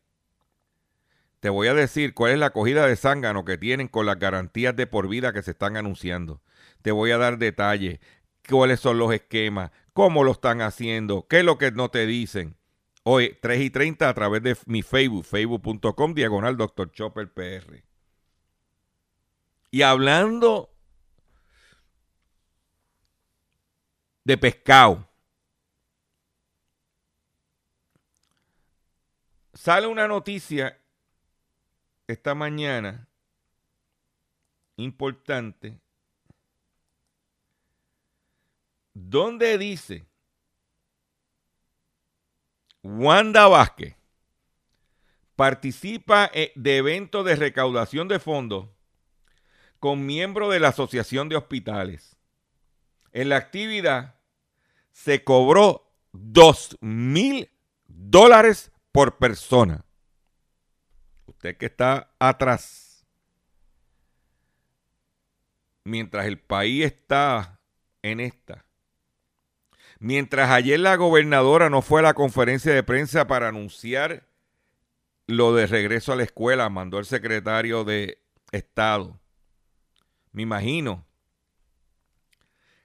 Te 1.39 1.49
voy 1.49 1.67
a 1.67 1.73
decir 1.73 2.13
cuál 2.13 2.31
es 2.33 2.39
la 2.39 2.47
acogida 2.47 2.87
de 2.87 2.95
zángano 2.95 3.45
que 3.45 3.57
tienen 3.57 3.87
con 3.87 4.05
las 4.05 4.19
garantías 4.19 4.75
de 4.75 4.87
por 4.87 5.07
vida 5.07 5.31
que 5.31 5.43
se 5.43 5.51
están 5.51 5.77
anunciando. 5.77 6.41
Te 6.81 6.91
voy 6.91 7.11
a 7.11 7.17
dar 7.17 7.37
detalles, 7.37 7.99
cuáles 8.49 8.79
son 8.79 8.97
los 8.97 9.13
esquemas, 9.13 9.71
cómo 9.93 10.23
lo 10.23 10.31
están 10.31 10.61
haciendo, 10.61 11.27
qué 11.29 11.39
es 11.39 11.45
lo 11.45 11.57
que 11.57 11.71
no 11.71 11.89
te 11.89 12.05
dicen. 12.05 12.57
Hoy, 13.03 13.37
3 13.41 13.61
y 13.61 13.69
30 13.69 14.09
a 14.09 14.13
través 14.13 14.41
de 14.43 14.57
mi 14.65 14.81
Facebook, 14.81 15.25
facebook.com, 15.25 16.13
diagonal 16.13 16.55
Dr. 16.57 16.91
Chopper 16.91 17.33
PR. 17.33 17.83
Y 19.71 19.81
hablando 19.81 20.69
de 24.23 24.37
pescado, 24.37 25.07
Sale 29.63 29.87
una 29.87 30.09
noticia 30.09 30.77
esta 32.05 32.35
mañana 32.35 33.07
importante 34.75 35.79
donde 38.93 39.57
dice 39.57 40.05
Wanda 42.83 43.47
Vázquez 43.47 43.95
participa 45.35 46.29
eh, 46.33 46.51
de 46.55 46.77
eventos 46.77 47.25
de 47.25 47.35
recaudación 47.35 48.07
de 48.07 48.19
fondos 48.19 48.69
con 49.79 50.05
miembros 50.05 50.53
de 50.53 50.59
la 50.59 50.69
Asociación 50.69 51.29
de 51.29 51.35
Hospitales. 51.35 52.15
En 53.11 53.29
la 53.29 53.37
actividad 53.37 54.15
se 54.91 55.23
cobró 55.23 55.91
dos 56.11 56.77
mil 56.81 57.49
dólares 57.87 58.71
por 58.91 59.17
persona. 59.17 59.85
Usted 61.25 61.57
que 61.57 61.65
está 61.65 62.13
atrás, 62.19 63.05
mientras 65.83 66.25
el 66.25 66.39
país 66.39 66.85
está 66.85 67.59
en 68.01 68.19
esta, 68.19 68.65
mientras 70.03 70.51
ayer 70.51 70.81
la 70.81 70.97
gobernadora 70.97 71.69
no 71.69 71.81
fue 71.81 72.01
a 72.01 72.03
la 72.03 72.13
conferencia 72.13 72.73
de 72.73 72.83
prensa 72.83 73.25
para 73.25 73.47
anunciar 73.47 74.27
lo 75.27 75.55
de 75.55 75.65
regreso 75.65 76.11
a 76.11 76.17
la 76.17 76.23
escuela 76.23 76.69
mandó 76.69 76.99
el 76.99 77.05
secretario 77.05 77.85
de 77.85 78.21
Estado. 78.51 79.17
Me 80.33 80.41
imagino 80.41 81.05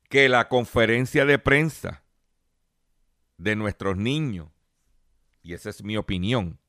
que 0.08 0.28
la 0.28 0.48
conferencia 0.48 1.24
de 1.24 1.40
prensa 1.40 2.04
de 3.36 3.56
nuestros 3.56 3.96
niños, 3.96 4.48
y 5.42 5.54
esa 5.54 5.70
es 5.70 5.82
mi 5.82 5.96
opinión, 5.96 6.60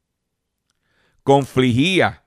confligía 1.21 2.25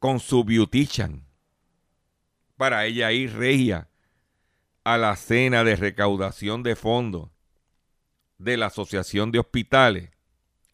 con 0.00 0.18
su 0.18 0.42
beautician 0.42 1.24
para 2.56 2.84
ella 2.84 3.12
ir 3.12 3.32
regia 3.32 3.88
a 4.84 4.98
la 4.98 5.16
cena 5.16 5.64
de 5.64 5.76
recaudación 5.76 6.62
de 6.62 6.76
fondos 6.76 7.30
de 8.38 8.56
la 8.56 8.66
Asociación 8.66 9.30
de 9.30 9.38
Hospitales, 9.38 10.10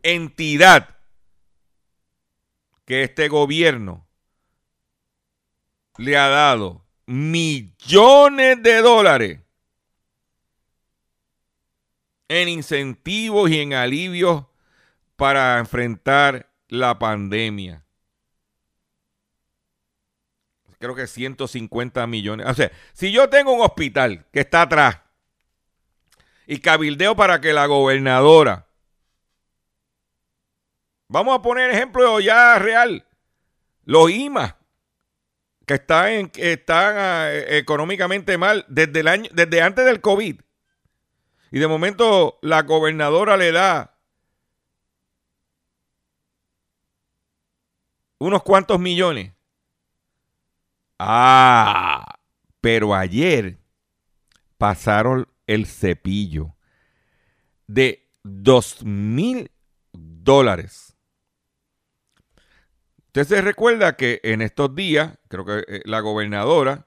entidad 0.02 0.96
que 2.84 3.02
este 3.02 3.28
gobierno 3.28 4.06
le 5.98 6.16
ha 6.16 6.28
dado 6.28 6.86
millones 7.04 8.62
de 8.62 8.76
dólares 8.80 9.40
en 12.28 12.48
incentivos 12.48 13.50
y 13.50 13.60
en 13.60 13.74
alivios 13.74 14.44
para 15.16 15.58
enfrentar 15.58 16.50
la 16.68 16.98
pandemia. 16.98 17.84
Creo 20.78 20.94
que 20.94 21.06
150 21.06 22.06
millones. 22.06 22.46
O 22.48 22.54
sea, 22.54 22.70
si 22.92 23.10
yo 23.10 23.28
tengo 23.28 23.52
un 23.52 23.62
hospital 23.62 24.26
que 24.32 24.40
está 24.40 24.62
atrás 24.62 25.00
y 26.46 26.60
cabildeo 26.60 27.16
para 27.16 27.40
que 27.40 27.52
la 27.52 27.66
gobernadora, 27.66 28.68
vamos 31.08 31.36
a 31.36 31.42
poner 31.42 31.70
ejemplo 31.70 32.20
ya 32.20 32.58
real, 32.58 33.06
los 33.84 34.10
IMA, 34.10 34.56
que 35.66 35.74
están, 35.74 36.08
en, 36.08 36.32
están 36.36 36.94
ah, 36.96 37.30
económicamente 37.32 38.38
mal 38.38 38.64
desde, 38.68 39.00
el 39.00 39.08
año, 39.08 39.30
desde 39.32 39.60
antes 39.60 39.84
del 39.84 40.00
COVID. 40.00 40.40
Y 41.50 41.58
de 41.58 41.66
momento 41.66 42.38
la 42.42 42.62
gobernadora 42.62 43.36
le 43.36 43.52
da 43.52 43.98
unos 48.18 48.42
cuantos 48.42 48.78
millones. 48.78 49.32
Ah, 50.98 52.18
pero 52.60 52.94
ayer 52.94 53.58
pasaron 54.58 55.28
el 55.46 55.66
cepillo 55.66 56.56
de 57.66 58.10
dos 58.22 58.84
mil 58.84 59.50
dólares. 59.92 60.96
Usted 63.06 63.24
se 63.24 63.40
recuerda 63.40 63.96
que 63.96 64.20
en 64.22 64.42
estos 64.42 64.74
días, 64.74 65.18
creo 65.28 65.44
que 65.44 65.64
eh, 65.66 65.82
la 65.84 66.00
gobernadora 66.00 66.86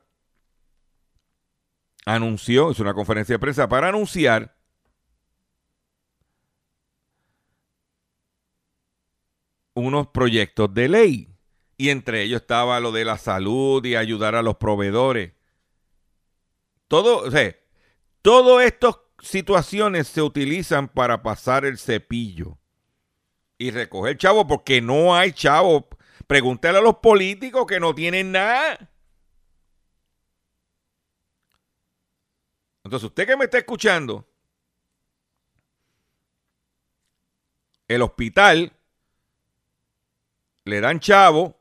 anunció, 2.06 2.72
hizo 2.72 2.84
una 2.84 2.94
conferencia 2.94 3.36
de 3.36 3.40
prensa 3.40 3.68
para 3.68 3.90
anunciar 3.90 4.56
unos 9.74 10.08
proyectos 10.08 10.74
de 10.74 10.88
ley. 10.90 11.31
Y 11.82 11.90
entre 11.90 12.22
ellos 12.22 12.42
estaba 12.42 12.80
lo 12.80 12.92
de 12.92 13.06
la 13.06 13.18
salud 13.18 13.84
y 13.86 13.96
ayudar 13.96 14.36
a 14.36 14.44
los 14.44 14.58
proveedores. 14.58 15.32
Todo, 16.88 17.24
o 17.24 17.32
sea, 17.32 17.56
Todas 18.22 18.64
estas 18.66 19.00
situaciones 19.20 20.08
se 20.08 20.22
utilizan 20.22 20.88
para 20.88 21.24
pasar 21.24 21.66
el 21.66 21.80
cepillo 21.80 22.60
y 23.58 23.72
recoger 23.72 24.18
chavo 24.18 24.46
porque 24.46 24.80
no 24.80 25.16
hay 25.16 25.32
chavo. 25.32 25.88
Pregúntale 26.28 26.78
a 26.78 26.82
los 26.82 26.98
políticos 26.98 27.66
que 27.66 27.80
no 27.80 27.96
tienen 27.96 28.32
nada. 28.32 28.92
Entonces, 32.84 33.08
usted 33.10 33.26
que 33.26 33.38
me 33.38 33.46
está 33.46 33.58
escuchando, 33.58 34.28
el 37.88 38.02
hospital 38.02 38.72
le 40.66 40.80
dan 40.80 41.00
chavo 41.00 41.61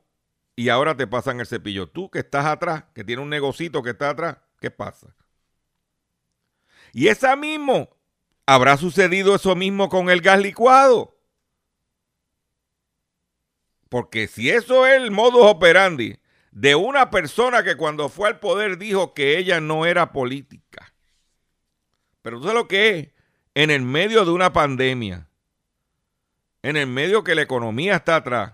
y 0.55 0.69
ahora 0.69 0.95
te 0.95 1.07
pasan 1.07 1.39
el 1.39 1.47
cepillo. 1.47 1.87
Tú 1.87 2.09
que 2.09 2.19
estás 2.19 2.45
atrás, 2.45 2.85
que 2.93 3.03
tiene 3.03 3.21
un 3.21 3.29
negocito 3.29 3.81
que 3.81 3.91
está 3.91 4.09
atrás, 4.09 4.37
¿qué 4.59 4.71
pasa? 4.71 5.15
Y 6.93 7.07
esa 7.07 7.35
mismo, 7.35 7.89
¿habrá 8.45 8.77
sucedido 8.77 9.35
eso 9.35 9.55
mismo 9.55 9.89
con 9.89 10.09
el 10.09 10.21
gas 10.21 10.39
licuado? 10.39 11.17
Porque 13.89 14.27
si 14.27 14.49
eso 14.49 14.85
es 14.85 15.01
el 15.01 15.11
modus 15.11 15.43
operandi 15.43 16.17
de 16.51 16.75
una 16.75 17.09
persona 17.09 17.63
que 17.63 17.75
cuando 17.75 18.09
fue 18.09 18.27
al 18.27 18.39
poder 18.39 18.77
dijo 18.77 19.13
que 19.13 19.37
ella 19.37 19.59
no 19.61 19.85
era 19.85 20.11
política. 20.11 20.93
Pero 22.21 22.37
tú 22.37 22.43
sabes 22.43 22.57
lo 22.57 22.67
que 22.67 22.99
es, 22.99 23.09
en 23.53 23.71
el 23.71 23.81
medio 23.81 24.23
de 24.25 24.31
una 24.31 24.53
pandemia, 24.53 25.27
en 26.61 26.77
el 26.77 26.87
medio 26.87 27.23
que 27.23 27.35
la 27.35 27.41
economía 27.41 27.95
está 27.95 28.17
atrás, 28.17 28.53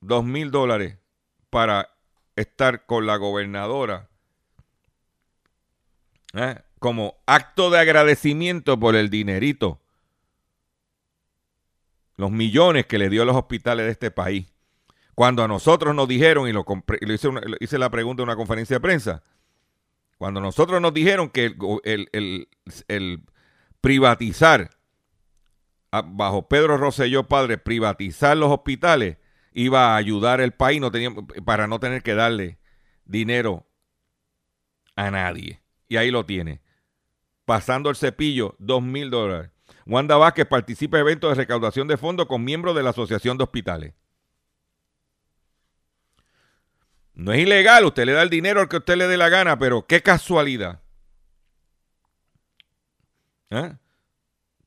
dos 0.00 0.24
mil 0.24 0.50
dólares 0.50 0.98
para 1.50 1.90
estar 2.36 2.86
con 2.86 3.06
la 3.06 3.16
gobernadora 3.16 4.08
¿eh? 6.34 6.56
como 6.78 7.16
acto 7.26 7.70
de 7.70 7.78
agradecimiento 7.78 8.78
por 8.78 8.96
el 8.96 9.10
dinerito, 9.10 9.80
los 12.16 12.30
millones 12.30 12.86
que 12.86 12.98
le 12.98 13.08
dio 13.10 13.22
a 13.22 13.26
los 13.26 13.36
hospitales 13.36 13.86
de 13.86 13.92
este 13.92 14.10
país. 14.10 14.46
Cuando 15.14 15.44
a 15.44 15.48
nosotros 15.48 15.94
nos 15.94 16.08
dijeron, 16.08 16.48
y 16.48 16.52
lo, 16.52 16.64
hice, 17.60 17.78
la 17.78 17.90
pregunta 17.90 18.22
en 18.22 18.28
una 18.28 18.36
conferencia 18.36 18.76
de 18.76 18.80
prensa, 18.80 19.22
cuando 20.16 20.40
nosotros 20.40 20.80
nos 20.80 20.94
dijeron 20.94 21.28
que 21.28 21.54
el, 21.84 23.28
privatizar, 23.80 24.70
bajo 25.90 26.48
Pedro 26.48 26.76
Rosselló 26.78 27.28
padre, 27.28 27.58
privatizar 27.58 28.36
los 28.36 28.50
hospitales, 28.50 29.18
iba 29.52 29.92
a 29.92 29.96
ayudar 29.96 30.40
al 30.40 30.52
país 30.52 30.80
no 30.80 30.90
para 31.44 31.66
no 31.66 31.80
tener 31.80 32.02
que 32.02 32.14
darle 32.14 32.58
dinero 33.04 33.66
a 34.96 35.10
nadie. 35.10 35.62
Y 35.88 35.96
ahí 35.96 36.10
lo 36.10 36.24
tiene. 36.24 36.60
Pasando 37.44 37.90
el 37.90 37.96
cepillo, 37.96 38.54
dos 38.58 38.82
mil 38.82 39.10
dólares. 39.10 39.50
Wanda 39.86 40.16
Vázquez 40.16 40.46
participa 40.46 40.98
en 40.98 41.02
eventos 41.02 41.30
de 41.30 41.34
recaudación 41.34 41.88
de 41.88 41.96
fondos 41.96 42.26
con 42.26 42.44
miembros 42.44 42.76
de 42.76 42.82
la 42.82 42.90
Asociación 42.90 43.36
de 43.38 43.44
Hospitales. 43.44 43.94
No 47.14 47.32
es 47.32 47.40
ilegal, 47.40 47.84
usted 47.84 48.06
le 48.06 48.12
da 48.12 48.22
el 48.22 48.30
dinero 48.30 48.60
al 48.60 48.68
que 48.68 48.78
usted 48.78 48.96
le 48.96 49.06
dé 49.06 49.16
la 49.16 49.28
gana, 49.28 49.58
pero 49.58 49.86
qué 49.86 50.00
casualidad. 50.02 50.80
¿Eh? 53.50 53.74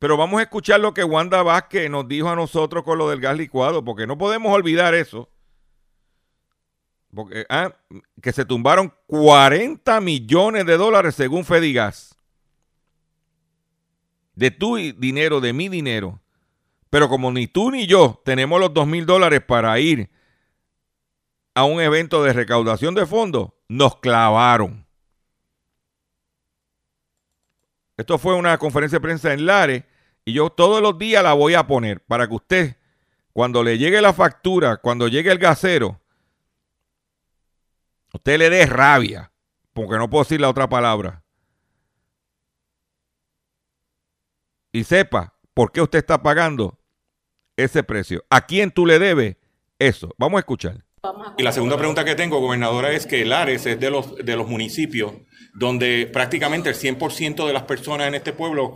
Pero 0.04 0.18
vamos 0.18 0.42
a 0.42 0.44
escuchar 0.44 0.82
lo 0.82 0.94
que 0.94 1.06
Wanda 1.06 1.42
Vázquez 1.44 1.90
nos 1.90 2.06
dijo 2.10 2.28
a 2.28 2.36
nosotros 2.36 2.84
con 2.84 2.98
lo 2.98 3.10
del 3.10 3.22
gas 3.22 3.38
licuado, 3.38 3.86
porque 3.86 4.06
no 4.06 4.18
podemos 4.18 4.54
olvidar 4.54 4.94
eso. 4.94 5.30
Porque, 7.16 7.46
ah, 7.48 7.74
que 8.22 8.34
se 8.34 8.44
tumbaron 8.44 8.94
40 9.08 10.02
millones 10.02 10.66
de 10.66 10.76
dólares 10.76 11.16
según 11.16 11.46
Fedigas. 11.46 12.18
De 14.36 14.52
tu 14.52 14.76
dinero, 14.76 15.40
de 15.40 15.54
mi 15.54 15.70
dinero. 15.70 16.20
Pero 16.90 17.08
como 17.08 17.32
ni 17.32 17.48
tú 17.48 17.72
ni 17.72 17.88
yo 17.88 18.22
tenemos 18.26 18.60
los 18.60 18.74
2 18.74 18.86
mil 18.86 19.06
dólares 19.06 19.40
para 19.40 19.80
ir 19.80 20.10
a 21.54 21.64
un 21.64 21.80
evento 21.80 22.22
de 22.26 22.34
recaudación 22.34 22.94
de 22.94 23.06
fondos, 23.06 23.52
nos 23.70 24.00
clavaron. 24.02 24.86
Esto 27.96 28.18
fue 28.18 28.36
una 28.36 28.58
conferencia 28.58 28.98
de 28.98 29.02
prensa 29.02 29.32
en 29.32 29.46
Lares 29.46 29.84
y 30.26 30.34
yo 30.34 30.50
todos 30.50 30.82
los 30.82 30.98
días 30.98 31.24
la 31.24 31.34
voy 31.34 31.54
a 31.54 31.68
poner 31.68 32.02
para 32.02 32.28
que 32.28 32.36
usted, 32.36 32.78
cuando 33.34 33.64
le 33.64 33.78
llegue 33.78 34.02
la 34.02 34.14
factura, 34.14 34.78
cuando 34.78 35.08
llegue 35.08 35.32
el 35.32 35.38
gasero, 35.38 36.00
usted 38.14 38.38
le 38.38 38.50
dé 38.50 38.66
rabia, 38.66 39.32
porque 39.74 39.98
no 39.98 40.10
puedo 40.10 40.24
decir 40.24 40.40
la 40.40 40.50
otra 40.50 40.70
palabra. 40.70 41.24
Y 44.72 44.84
sepa 44.84 45.36
por 45.54 45.72
qué 45.72 45.82
usted 45.82 46.00
está 46.00 46.22
pagando 46.24 46.80
ese 47.58 47.84
precio. 47.84 48.24
¿A 48.30 48.46
quién 48.46 48.72
tú 48.72 48.86
le 48.86 48.98
debes 48.98 49.38
eso? 49.78 50.14
Vamos 50.18 50.38
a 50.38 50.40
escuchar. 50.40 50.84
Y 51.38 51.44
la 51.44 51.52
segunda 51.52 51.78
pregunta 51.78 52.06
que 52.06 52.16
tengo, 52.16 52.40
gobernadora, 52.40 52.92
es 52.92 53.06
que 53.06 53.26
Lares 53.26 53.66
es 53.66 53.80
de 53.80 53.90
los, 53.90 54.16
de 54.16 54.36
los 54.38 54.48
municipios 54.48 55.14
donde 55.54 56.10
prácticamente 56.12 56.70
el 56.70 56.76
100% 56.76 57.46
de 57.46 57.54
las 57.54 57.64
personas 57.64 58.08
en 58.08 58.16
este 58.16 58.34
pueblo 58.34 58.76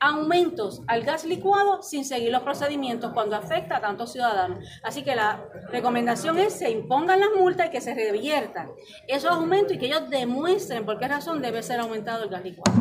aumentos 0.00 0.82
al 0.86 1.02
gas 1.02 1.24
licuado 1.24 1.82
sin 1.82 2.04
seguir 2.04 2.30
los 2.30 2.42
procedimientos 2.42 3.12
cuando 3.12 3.36
afecta 3.36 3.76
a 3.76 3.80
tantos 3.80 4.12
ciudadanos. 4.12 4.64
Así 4.82 5.02
que 5.02 5.14
la 5.14 5.44
recomendación 5.70 6.38
es 6.38 6.54
se 6.54 6.70
impongan 6.70 7.20
las 7.20 7.30
multas 7.36 7.68
y 7.68 7.70
que 7.70 7.80
se 7.80 7.94
reviertan 7.94 8.70
esos 9.08 9.30
aumentos 9.30 9.74
y 9.74 9.78
que 9.78 9.86
ellos 9.86 10.08
demuestren 10.10 10.84
por 10.84 10.98
qué 10.98 11.08
razón 11.08 11.42
debe 11.42 11.62
ser 11.62 11.80
aumentado 11.80 12.24
el 12.24 12.30
gas 12.30 12.44
licuado. 12.44 12.76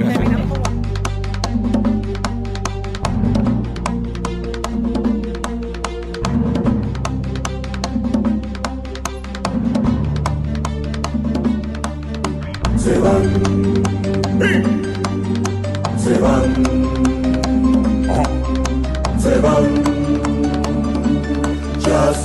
Se 12.78 13.00
van, 13.00 14.75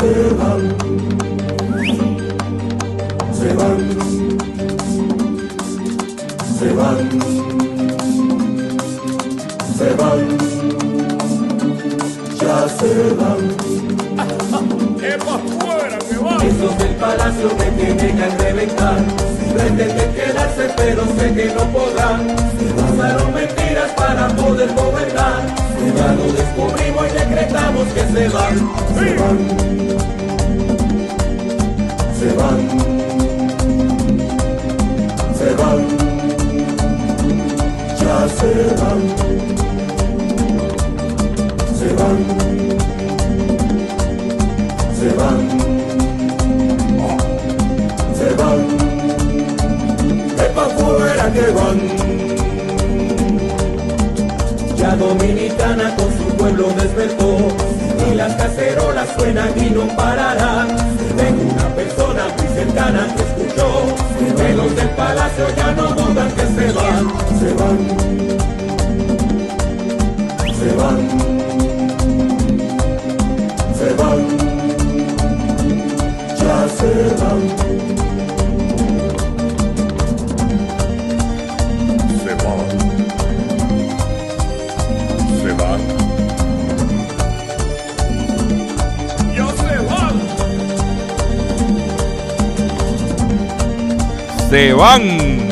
se 0.01 0.35
van, 0.35 0.63
se 3.33 3.53
van, 3.55 3.81
se 6.59 6.73
van, 6.75 6.99
se 9.77 9.89
van, 9.95 10.21
ya 12.41 12.69
se 12.69 12.91
van. 13.15 13.41
Esos 16.43 16.79
del 16.79 16.95
palacio 16.97 17.49
me 17.59 17.67
tienen 17.73 18.17
que 18.17 18.29
reventar. 18.43 18.99
Pretenden 19.53 20.15
quedarse, 20.15 20.71
pero 20.77 21.05
sé 21.19 21.35
que 21.35 21.55
no 21.55 21.65
podrán. 21.73 22.80
Usaron 23.01 23.33
mentiras 23.33 23.93
para 23.97 24.29
poder 24.29 24.69
gobernar. 24.75 25.41
Ya 25.97 26.13
lo 26.13 26.31
descubrimos 26.35 27.07
y 27.07 27.13
decretamos 27.19 27.89
que 27.95 28.01
se 28.01 28.29
van. 28.29 28.59
Se 28.95 29.15
van. 29.17 29.39
Se 32.19 32.29
van. 32.35 32.61
Se 35.39 35.55
van. 35.55 35.81
Ya 37.99 38.29
se 38.37 38.51
van. 38.77 39.01
Se 41.79 41.89
van. 41.95 42.19
Se 44.99 45.09
van. 45.17 45.41
Se 48.15 48.29
van. 48.35 48.61
De 50.37 50.45
pa' 50.55 50.69
fuera 50.77 51.33
que 51.33 51.51
van. 51.53 52.10
Dominicana 55.01 55.97
con 55.97 56.15
su 56.15 56.25
pueblo 56.37 56.69
despertó 56.77 57.39
y 58.07 58.15
las 58.15 58.35
cacerolas 58.35 59.09
suenan 59.17 59.51
y 59.57 59.71
no 59.71 59.89
pararán. 59.97 60.69
Tengo 61.17 61.43
una 61.55 61.75
persona 61.75 62.25
muy 62.37 62.47
cercana 62.55 63.09
que 63.17 63.23
escuchó 63.23 63.97
que 64.37 64.55
los 64.55 64.77
del 64.77 64.91
palacio 64.91 65.47
ya 65.57 65.73
no 65.73 65.89
dudan 65.95 66.31
que 66.33 66.43
se 66.43 66.73
van, 66.73 67.09
se 67.39 67.53
van, 67.55 67.79
se 70.59 70.71
van, 70.77 71.09
se 73.79 73.95
van, 73.95 74.19
ya 76.37 76.69
se 76.69 77.25
van. 77.25 78.00
Se 94.51 94.73
van. 94.73 95.50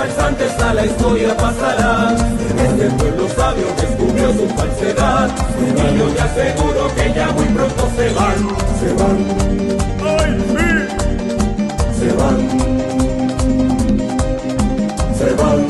Falsantes 0.00 0.58
a 0.62 0.72
la 0.72 0.86
historia 0.86 1.36
pasará. 1.36 2.16
Este 2.56 2.88
pueblo 2.98 3.28
sabio 3.36 3.66
descubrió 3.76 4.32
su 4.32 4.48
falsedad. 4.56 5.28
Y 5.60 5.98
yo 5.98 6.06
te 6.08 6.20
aseguro 6.22 6.94
que 6.94 7.12
ya 7.12 7.26
muy 7.32 7.44
pronto 7.46 7.90
se 7.96 8.08
van, 8.14 8.38
se 8.80 8.92
van, 8.94 9.18
¡Ay, 10.18 10.32
sí! 10.52 10.68
se 11.98 12.08
van, 12.18 12.38
se 15.18 15.28
van, 15.40 15.60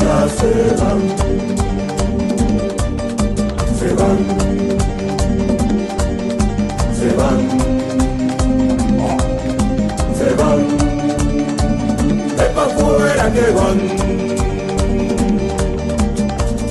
ya 0.00 0.16
se 0.38 0.52
van, 0.80 1.00
se 3.78 3.88
van, 3.94 4.79
fuera 12.96 13.32
que 13.32 13.50
van. 13.52 13.78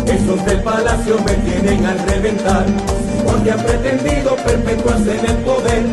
Esos 0.07 0.45
del 0.45 0.61
palacio 0.63 1.17
me 1.26 1.34
tienen 1.34 1.86
al 1.86 1.99
reventar, 1.99 2.65
porque 3.26 3.51
han 3.51 3.59
pretendido 3.59 4.36
perpetuarse 4.36 5.20
en 5.20 5.26
el 5.26 5.38
poder. 5.38 5.84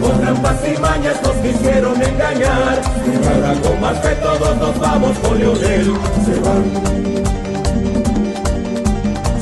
Con 0.00 0.20
trampas 0.20 0.56
y 0.66 0.80
mañas 0.80 1.16
nos 1.22 1.32
quisieron 1.36 2.00
engañar. 2.00 2.80
Y 3.06 3.26
ahora 3.26 3.54
con 3.62 3.80
más 3.80 3.98
que 3.98 4.14
todos 4.16 4.56
nos 4.56 4.78
vamos 4.78 5.18
con 5.18 5.38
Leonel. 5.38 5.92
Se 6.24 6.40
van, 6.40 6.64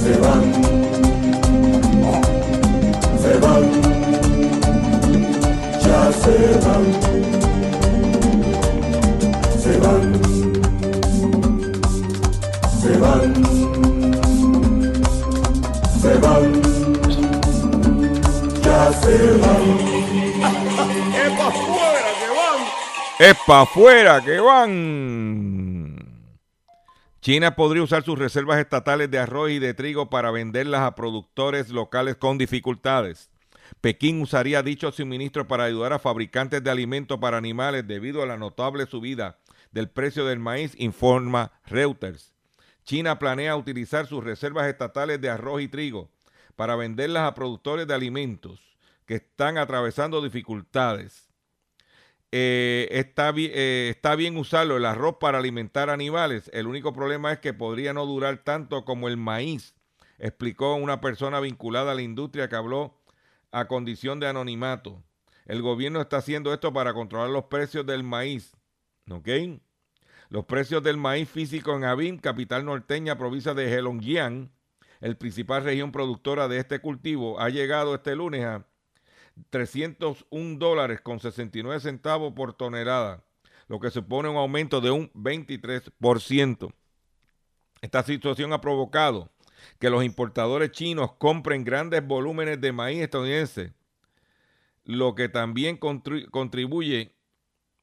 se 0.02 0.12
van, 0.24 0.44
se 3.22 3.32
van, 3.38 3.62
ya 5.82 6.12
se 6.22 6.34
van, 6.66 7.13
ya 19.04 19.18
se 19.18 19.32
van. 19.38 19.64
¡Epa, 21.14 21.50
fuera 21.50 22.12
que 22.18 22.28
van! 22.28 22.64
Es 23.18 23.36
para 23.46 23.60
afuera 23.62 24.20
que 24.24 24.40
van. 24.40 25.96
China 27.20 27.54
podría 27.54 27.84
usar 27.84 28.02
sus 28.02 28.18
reservas 28.18 28.58
estatales 28.58 29.10
de 29.10 29.18
arroz 29.18 29.50
y 29.50 29.60
de 29.60 29.72
trigo 29.72 30.10
para 30.10 30.32
venderlas 30.32 30.82
a 30.82 30.94
productores 30.96 31.70
locales 31.70 32.16
con 32.16 32.38
dificultades. 32.38 33.30
Pekín 33.80 34.20
usaría 34.20 34.62
dichos 34.62 34.96
suministros 34.96 35.46
para 35.46 35.64
ayudar 35.64 35.92
a 35.92 36.00
fabricantes 36.00 36.62
de 36.62 36.70
alimentos 36.70 37.18
para 37.18 37.38
animales 37.38 37.86
debido 37.86 38.22
a 38.22 38.26
la 38.26 38.36
notable 38.36 38.84
subida 38.86 39.38
del 39.70 39.88
precio 39.88 40.26
del 40.26 40.40
maíz, 40.40 40.74
informa 40.76 41.52
Reuters. 41.66 42.32
China 42.84 43.18
planea 43.18 43.56
utilizar 43.56 44.06
sus 44.06 44.24
reservas 44.24 44.66
estatales 44.66 45.20
de 45.20 45.30
arroz 45.30 45.62
y 45.62 45.68
trigo 45.68 46.10
para 46.56 46.76
venderlas 46.76 47.28
a 47.28 47.34
productores 47.34 47.86
de 47.86 47.94
alimentos 47.94 48.73
que 49.06 49.16
están 49.16 49.58
atravesando 49.58 50.22
dificultades. 50.22 51.28
Eh, 52.32 52.88
está, 52.90 53.32
eh, 53.36 53.90
está 53.90 54.16
bien 54.16 54.36
usarlo 54.36 54.76
el 54.76 54.86
arroz 54.86 55.18
para 55.20 55.38
alimentar 55.38 55.88
animales. 55.88 56.50
El 56.52 56.66
único 56.66 56.92
problema 56.92 57.32
es 57.32 57.38
que 57.38 57.54
podría 57.54 57.92
no 57.92 58.06
durar 58.06 58.38
tanto 58.38 58.84
como 58.84 59.08
el 59.08 59.16
maíz, 59.16 59.76
explicó 60.18 60.74
una 60.74 61.00
persona 61.00 61.38
vinculada 61.40 61.92
a 61.92 61.94
la 61.94 62.02
industria 62.02 62.48
que 62.48 62.56
habló 62.56 63.00
a 63.52 63.66
condición 63.66 64.18
de 64.18 64.26
anonimato. 64.26 65.02
El 65.46 65.62
gobierno 65.62 66.00
está 66.00 66.16
haciendo 66.16 66.52
esto 66.52 66.72
para 66.72 66.92
controlar 66.92 67.30
los 67.30 67.44
precios 67.44 67.86
del 67.86 68.02
maíz. 68.02 68.52
¿Ok? 69.08 69.28
Los 70.28 70.46
precios 70.46 70.82
del 70.82 70.96
maíz 70.96 71.28
físico 71.28 71.76
en 71.76 71.84
Abim, 71.84 72.18
capital 72.18 72.64
norteña, 72.64 73.16
provincia 73.16 73.54
de 73.54 73.72
Heilongjiang, 73.72 74.50
el 75.00 75.16
principal 75.16 75.62
región 75.62 75.92
productora 75.92 76.48
de 76.48 76.58
este 76.58 76.80
cultivo, 76.80 77.38
ha 77.38 77.50
llegado 77.50 77.94
este 77.94 78.16
lunes 78.16 78.44
a 78.44 78.66
301 79.50 80.58
dólares 80.58 81.00
con 81.00 81.20
69 81.20 81.80
centavos 81.80 82.32
por 82.34 82.52
tonelada, 82.54 83.24
lo 83.68 83.80
que 83.80 83.90
supone 83.90 84.28
un 84.28 84.36
aumento 84.36 84.80
de 84.80 84.90
un 84.90 85.12
23%. 85.12 86.72
Esta 87.80 88.02
situación 88.02 88.52
ha 88.52 88.60
provocado 88.60 89.30
que 89.78 89.90
los 89.90 90.04
importadores 90.04 90.70
chinos 90.70 91.12
compren 91.18 91.64
grandes 91.64 92.06
volúmenes 92.06 92.60
de 92.60 92.72
maíz 92.72 93.02
estadounidense, 93.02 93.72
lo 94.84 95.14
que 95.14 95.28
también 95.28 95.78
contribuye, 95.78 97.14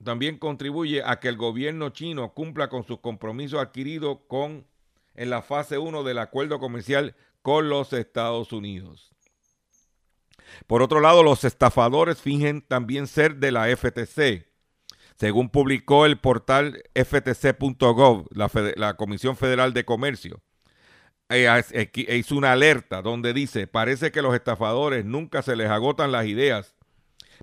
también 0.03 0.37
contribuye 0.37 1.03
a 1.03 1.19
que 1.19 1.27
el 1.27 1.37
gobierno 1.37 1.89
chino 1.89 2.33
cumpla 2.33 2.69
con 2.69 2.83
sus 2.83 2.99
compromisos 2.99 3.59
adquiridos 3.59 4.19
con, 4.27 4.67
en 5.15 5.29
la 5.29 5.41
fase 5.41 5.77
1 5.77 6.03
del 6.03 6.19
acuerdo 6.19 6.59
comercial 6.59 7.15
con 7.41 7.69
los 7.69 7.91
Estados 7.93 8.53
Unidos. 8.53 9.10
Por 10.67 10.81
otro 10.81 10.99
lado, 10.99 11.23
los 11.23 11.43
estafadores 11.43 12.21
fingen 12.21 12.61
también 12.61 13.07
ser 13.07 13.37
de 13.37 13.51
la 13.51 13.75
FTC. 13.75 14.47
Según 15.17 15.49
publicó 15.49 16.05
el 16.05 16.19
portal 16.19 16.81
ftc.gov, 16.95 18.27
la, 18.31 18.93
Comisión 18.95 19.37
Federal 19.37 19.73
de 19.73 19.85
Comercio, 19.85 20.41
eh, 21.29 21.47
eh, 21.71 22.15
hizo 22.17 22.35
una 22.35 22.53
alerta 22.53 23.01
donde 23.01 23.33
dice, 23.33 23.67
parece 23.67 24.11
que 24.11 24.21
los 24.21 24.33
estafadores 24.33 25.05
nunca 25.05 25.43
se 25.43 25.55
les 25.55 25.69
agotan 25.69 26.11
las 26.11 26.25
ideas 26.25 26.75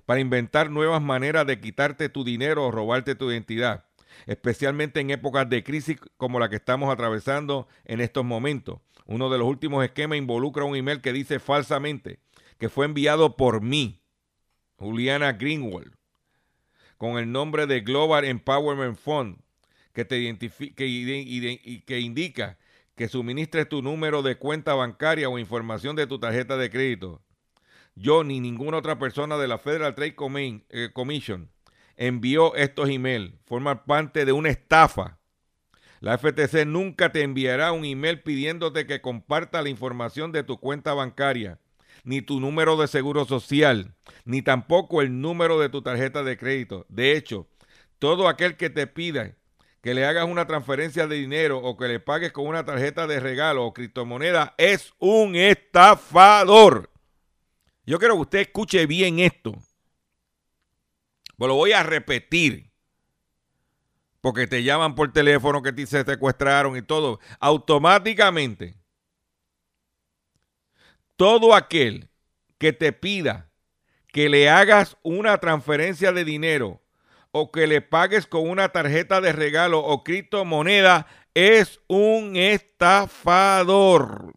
para 0.05 0.19
inventar 0.19 0.69
nuevas 0.69 1.01
maneras 1.01 1.47
de 1.47 1.59
quitarte 1.59 2.09
tu 2.09 2.23
dinero 2.23 2.65
o 2.65 2.71
robarte 2.71 3.15
tu 3.15 3.31
identidad, 3.31 3.85
especialmente 4.27 4.99
en 4.99 5.11
épocas 5.11 5.49
de 5.49 5.63
crisis 5.63 5.97
como 6.17 6.39
la 6.39 6.49
que 6.49 6.57
estamos 6.57 6.91
atravesando 6.91 7.67
en 7.85 8.01
estos 8.01 8.25
momentos. 8.25 8.79
Uno 9.05 9.29
de 9.29 9.37
los 9.37 9.47
últimos 9.47 9.83
esquemas 9.83 10.17
involucra 10.17 10.65
un 10.65 10.75
email 10.75 11.01
que 11.01 11.13
dice 11.13 11.39
falsamente, 11.39 12.19
que 12.59 12.69
fue 12.69 12.85
enviado 12.85 13.37
por 13.37 13.61
mí, 13.61 14.03
Juliana 14.75 15.33
Greenwald, 15.33 15.95
con 16.97 17.17
el 17.17 17.31
nombre 17.31 17.65
de 17.65 17.79
Global 17.79 18.25
Empowerment 18.25 18.97
Fund, 18.97 19.39
que 19.93 20.05
te 20.05 20.19
y 20.19 21.81
que 21.81 21.99
indica 21.99 22.59
que 22.95 23.07
suministres 23.07 23.67
tu 23.69 23.81
número 23.81 24.21
de 24.21 24.37
cuenta 24.37 24.73
bancaria 24.73 25.29
o 25.29 25.39
información 25.39 25.95
de 25.95 26.05
tu 26.05 26.19
tarjeta 26.19 26.57
de 26.57 26.69
crédito. 26.69 27.23
Yo 27.95 28.25
ni 28.25 28.41
ninguna 28.41 28.77
otra 28.77 28.99
persona 28.99 29.37
de 29.37 29.47
la 29.47 29.57
Federal 29.57 29.95
Trade 29.95 30.15
eh, 30.69 30.89
Commission 30.93 31.49
envió 31.95 32.55
estos 32.55 32.89
emails. 32.89 33.33
Forman 33.45 33.85
parte 33.85 34.25
de 34.25 34.31
una 34.33 34.49
estafa. 34.49 35.17
La 36.01 36.17
FTC 36.17 36.65
nunca 36.65 37.11
te 37.11 37.23
enviará 37.23 37.71
un 37.71 37.83
email 37.83 38.21
pidiéndote 38.21 38.85
que 38.85 39.01
comparta 39.01 39.61
la 39.61 39.69
información 39.69 40.31
de 40.31 40.43
tu 40.43 40.59
cuenta 40.59 40.93
bancaria 40.93 41.59
ni 42.03 42.21
tu 42.21 42.39
número 42.39 42.77
de 42.77 42.87
seguro 42.87 43.25
social, 43.25 43.95
ni 44.25 44.41
tampoco 44.41 45.01
el 45.01 45.21
número 45.21 45.59
de 45.59 45.69
tu 45.69 45.81
tarjeta 45.81 46.23
de 46.23 46.37
crédito. 46.37 46.85
De 46.89 47.15
hecho, 47.15 47.47
todo 47.99 48.27
aquel 48.27 48.57
que 48.57 48.69
te 48.69 48.87
pida 48.87 49.35
que 49.81 49.93
le 49.93 50.05
hagas 50.05 50.25
una 50.25 50.45
transferencia 50.45 51.07
de 51.07 51.15
dinero 51.15 51.59
o 51.59 51.77
que 51.77 51.87
le 51.87 51.99
pagues 51.99 52.31
con 52.31 52.47
una 52.47 52.65
tarjeta 52.65 53.07
de 53.07 53.19
regalo 53.19 53.65
o 53.65 53.73
criptomoneda 53.73 54.55
es 54.57 54.93
un 54.99 55.35
estafador. 55.35 56.91
Yo 57.85 57.97
quiero 57.97 58.15
que 58.15 58.21
usted 58.21 58.39
escuche 58.39 58.85
bien 58.85 59.19
esto. 59.19 59.55
Pues 61.37 61.47
lo 61.47 61.55
voy 61.55 61.71
a 61.71 61.83
repetir. 61.83 62.69
Porque 64.21 64.47
te 64.47 64.63
llaman 64.63 64.95
por 64.95 65.13
teléfono 65.13 65.61
que 65.61 65.71
te 65.71 65.85
secuestraron 65.87 66.75
y 66.75 66.81
todo. 66.81 67.21
Automáticamente 67.39 68.78
todo 71.19 71.53
aquel 71.53 72.09
que 72.57 72.71
te 72.71 72.93
pida 72.93 73.51
que 74.07 74.29
le 74.29 74.49
hagas 74.49 74.95
una 75.03 75.37
transferencia 75.39 76.13
de 76.13 76.23
dinero 76.23 76.81
o 77.31 77.51
que 77.51 77.67
le 77.67 77.81
pagues 77.81 78.25
con 78.25 78.49
una 78.49 78.69
tarjeta 78.69 79.19
de 79.19 79.33
regalo 79.33 79.79
o 79.79 80.05
criptomoneda 80.05 81.07
es 81.33 81.81
un 81.87 82.37
estafador. 82.37 84.31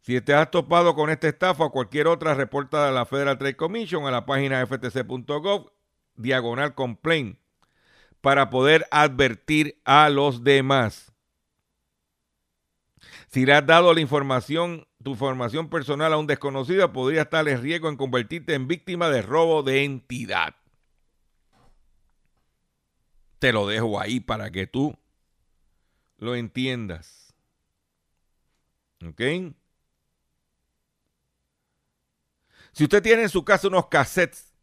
Si 0.00 0.22
te 0.22 0.32
has 0.32 0.50
topado 0.50 0.94
con 0.94 1.10
esta 1.10 1.28
estafa 1.28 1.64
o 1.64 1.70
cualquier 1.70 2.06
otra, 2.06 2.32
reporta 2.32 2.88
a 2.88 2.92
la 2.92 3.04
Federal 3.04 3.36
Trade 3.36 3.56
Commission 3.56 4.06
a 4.06 4.10
la 4.10 4.24
página 4.24 4.66
ftc.gov, 4.66 5.70
diagonal 6.14 6.74
complaint, 6.74 7.38
para 8.22 8.48
poder 8.48 8.86
advertir 8.90 9.82
a 9.84 10.08
los 10.08 10.42
demás. 10.44 11.15
Si 13.36 13.44
le 13.44 13.52
has 13.52 13.66
dado 13.66 13.92
la 13.92 14.00
información, 14.00 14.88
tu 15.04 15.10
información 15.10 15.68
personal 15.68 16.10
a 16.10 16.16
un 16.16 16.26
desconocido, 16.26 16.90
podría 16.90 17.20
estar 17.20 17.46
en 17.46 17.60
riesgo 17.60 17.90
en 17.90 17.98
convertirte 17.98 18.54
en 18.54 18.66
víctima 18.66 19.10
de 19.10 19.20
robo 19.20 19.62
de 19.62 19.84
entidad. 19.84 20.54
Te 23.38 23.52
lo 23.52 23.66
dejo 23.66 24.00
ahí 24.00 24.20
para 24.20 24.50
que 24.50 24.66
tú 24.66 24.98
lo 26.16 26.34
entiendas. 26.34 27.34
¿Ok? 29.06 29.20
Si 32.72 32.84
usted 32.84 33.02
tiene 33.02 33.24
en 33.24 33.28
su 33.28 33.44
casa 33.44 33.68
unos 33.68 33.88
cassettes, 33.88 34.54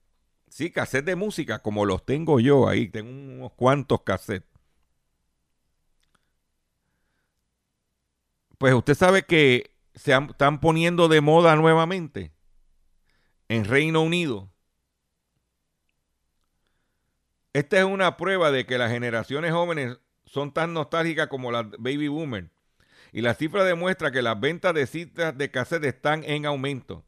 sí, 0.49 0.71
cassettes 0.71 1.05
de 1.05 1.15
música, 1.15 1.59
como 1.59 1.85
los 1.85 2.03
tengo 2.07 2.39
yo 2.39 2.67
ahí, 2.67 2.89
tengo 2.89 3.11
unos 3.11 3.51
cuantos 3.51 4.01
cassettes. 4.01 4.52
Pues 8.57 8.73
usted 8.73 8.95
sabe 8.95 9.23
que 9.23 9.71
se 9.95 10.13
están 10.13 10.59
poniendo 10.59 11.07
de 11.07 11.21
moda 11.21 11.55
nuevamente 11.55 12.31
en 13.47 13.65
Reino 13.65 14.01
Unido. 14.01 14.51
Esta 17.53 17.77
es 17.77 17.85
una 17.85 18.17
prueba 18.17 18.51
de 18.51 18.65
que 18.65 18.77
las 18.77 18.91
generaciones 18.91 19.51
jóvenes 19.51 19.99
son 20.25 20.51
tan 20.51 20.73
nostálgicas 20.73 21.27
como 21.27 21.51
las 21.51 21.69
baby 21.77 22.07
boomers. 22.07 22.49
Y 23.11 23.21
la 23.21 23.35
cifra 23.35 23.63
demuestra 23.63 24.11
que 24.11 24.23
las 24.23 24.39
ventas 24.39 24.73
de 24.73 24.87
cintas 24.87 25.37
de 25.37 25.51
cassette 25.51 25.85
están 25.85 26.23
en 26.23 26.47
aumento. 26.47 27.05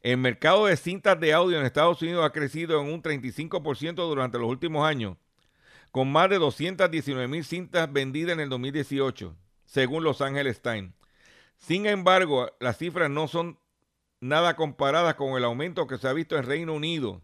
El 0.00 0.16
mercado 0.16 0.66
de 0.66 0.76
cintas 0.76 1.20
de 1.20 1.32
audio 1.32 1.60
en 1.60 1.64
Estados 1.64 2.02
Unidos 2.02 2.24
ha 2.24 2.32
crecido 2.32 2.80
en 2.80 2.92
un 2.92 3.00
35% 3.00 3.94
durante 3.94 4.38
los 4.38 4.48
últimos 4.48 4.84
años, 4.84 5.16
con 5.92 6.10
más 6.10 6.28
de 6.28 6.38
219 6.38 7.28
mil 7.28 7.44
cintas 7.44 7.92
vendidas 7.92 8.32
en 8.32 8.40
el 8.40 8.48
2018 8.48 9.36
según 9.72 10.04
Los 10.04 10.20
Ángeles 10.20 10.60
Times. 10.60 10.92
Sin 11.56 11.86
embargo, 11.86 12.50
las 12.60 12.76
cifras 12.76 13.08
no 13.08 13.26
son 13.26 13.58
nada 14.20 14.54
comparadas 14.54 15.14
con 15.14 15.34
el 15.38 15.44
aumento 15.44 15.86
que 15.86 15.96
se 15.96 16.08
ha 16.08 16.12
visto 16.12 16.36
en 16.36 16.44
Reino 16.44 16.74
Unido, 16.74 17.22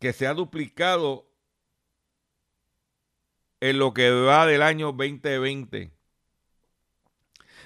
que 0.00 0.12
se 0.12 0.26
ha 0.26 0.34
duplicado 0.34 1.30
en 3.60 3.78
lo 3.78 3.94
que 3.94 4.10
va 4.10 4.44
del 4.46 4.62
año 4.62 4.86
2020. 4.86 5.92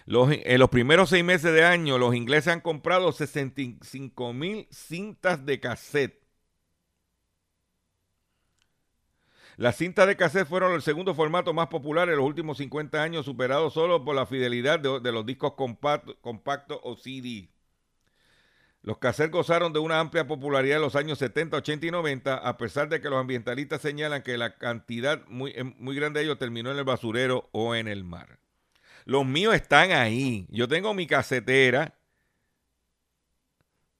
en 0.07 0.59
los 0.59 0.69
primeros 0.69 1.09
seis 1.09 1.25
meses 1.25 1.55
de 1.55 1.65
año, 1.65 1.97
los 1.97 2.15
ingleses 2.15 2.49
han 2.49 2.61
comprado 2.61 3.13
65 3.13 4.35
mil 4.35 4.69
cintas 4.71 5.47
de 5.47 5.59
cassette 5.59 6.22
Las 9.57 9.77
cintas 9.77 10.07
de 10.07 10.17
cassette 10.17 10.49
fueron 10.49 10.73
el 10.73 10.83
segundo 10.83 11.15
formato 11.15 11.53
más 11.53 11.69
popular 11.69 12.09
en 12.09 12.17
los 12.17 12.25
últimos 12.25 12.59
50 12.59 13.03
años, 13.03 13.27
superado 13.27 13.71
solo 13.71 14.05
por 14.05 14.17
la 14.17 14.27
fidelidad 14.27 14.81
de, 14.81 15.13
los 15.13 15.27
discos 15.27 15.55
compactos 15.55 16.79
o 16.83 16.97
CD. 16.97 17.49
Los 18.83 18.99
cassettes 18.99 19.31
gozaron 19.31 19.73
de 19.73 19.79
una 19.79 20.01
amplia 20.01 20.27
popularidad 20.27 20.77
en 20.77 20.83
los 20.83 20.97
años 20.97 21.19
70, 21.19 21.59
80 21.59 21.87
y 21.87 21.91
90, 21.93 22.35
a 22.35 22.57
pesar 22.57 22.89
de 22.89 23.01
que 23.01 23.09
los 23.09 23.21
ambientalistas 23.21 23.81
señalan 23.81 24.23
que 24.23 24.37
la 24.37 24.57
cantidad 24.57 25.25
muy, 25.29 25.53
eh, 25.53 25.63
muy 25.63 25.95
grande 25.95 26.19
de 26.19 26.27
ellos 26.27 26.39
terminó 26.39 26.73
en 26.73 26.79
el 26.79 26.85
basurero 26.85 27.49
o 27.53 27.77
en 27.77 27.87
el 27.87 28.03
mar. 28.03 28.41
Los 29.05 29.25
míos 29.25 29.55
están 29.55 29.93
ahí. 29.93 30.47
Yo 30.51 30.67
tengo 30.67 30.95
mi 30.95 31.07
casetera 31.07 31.95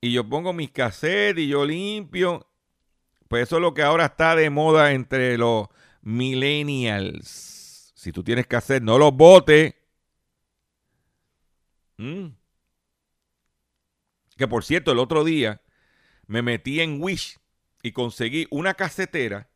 y 0.01 0.13
yo 0.13 0.29
pongo 0.29 0.53
mis 0.53 0.71
cassettes 0.73 1.45
y 1.45 1.49
yo 1.49 1.65
limpio. 1.65 2.49
Pues 3.33 3.45
eso 3.45 3.57
es 3.57 3.62
lo 3.62 3.72
que 3.72 3.80
ahora 3.80 4.05
está 4.05 4.37
de 4.37 4.51
moda 4.51 4.93
entre 4.93 5.39
los 5.39 5.68
millennials. 6.03 7.91
Si 7.97 8.12
tú 8.12 8.22
tienes 8.22 8.47
cassette, 8.47 8.83
no 8.83 8.99
los 8.99 9.16
botes. 9.16 9.74
Mm. 11.97 12.26
Que 14.37 14.47
por 14.47 14.64
cierto, 14.64 14.93
el 14.93 14.99
otro 14.99 15.24
día 15.24 15.62
me 16.26 16.43
metí 16.43 16.83
en 16.83 17.01
Wish 17.01 17.39
y 17.83 17.93
conseguí 17.93 18.49
una 18.51 18.74
casetera 18.74 19.49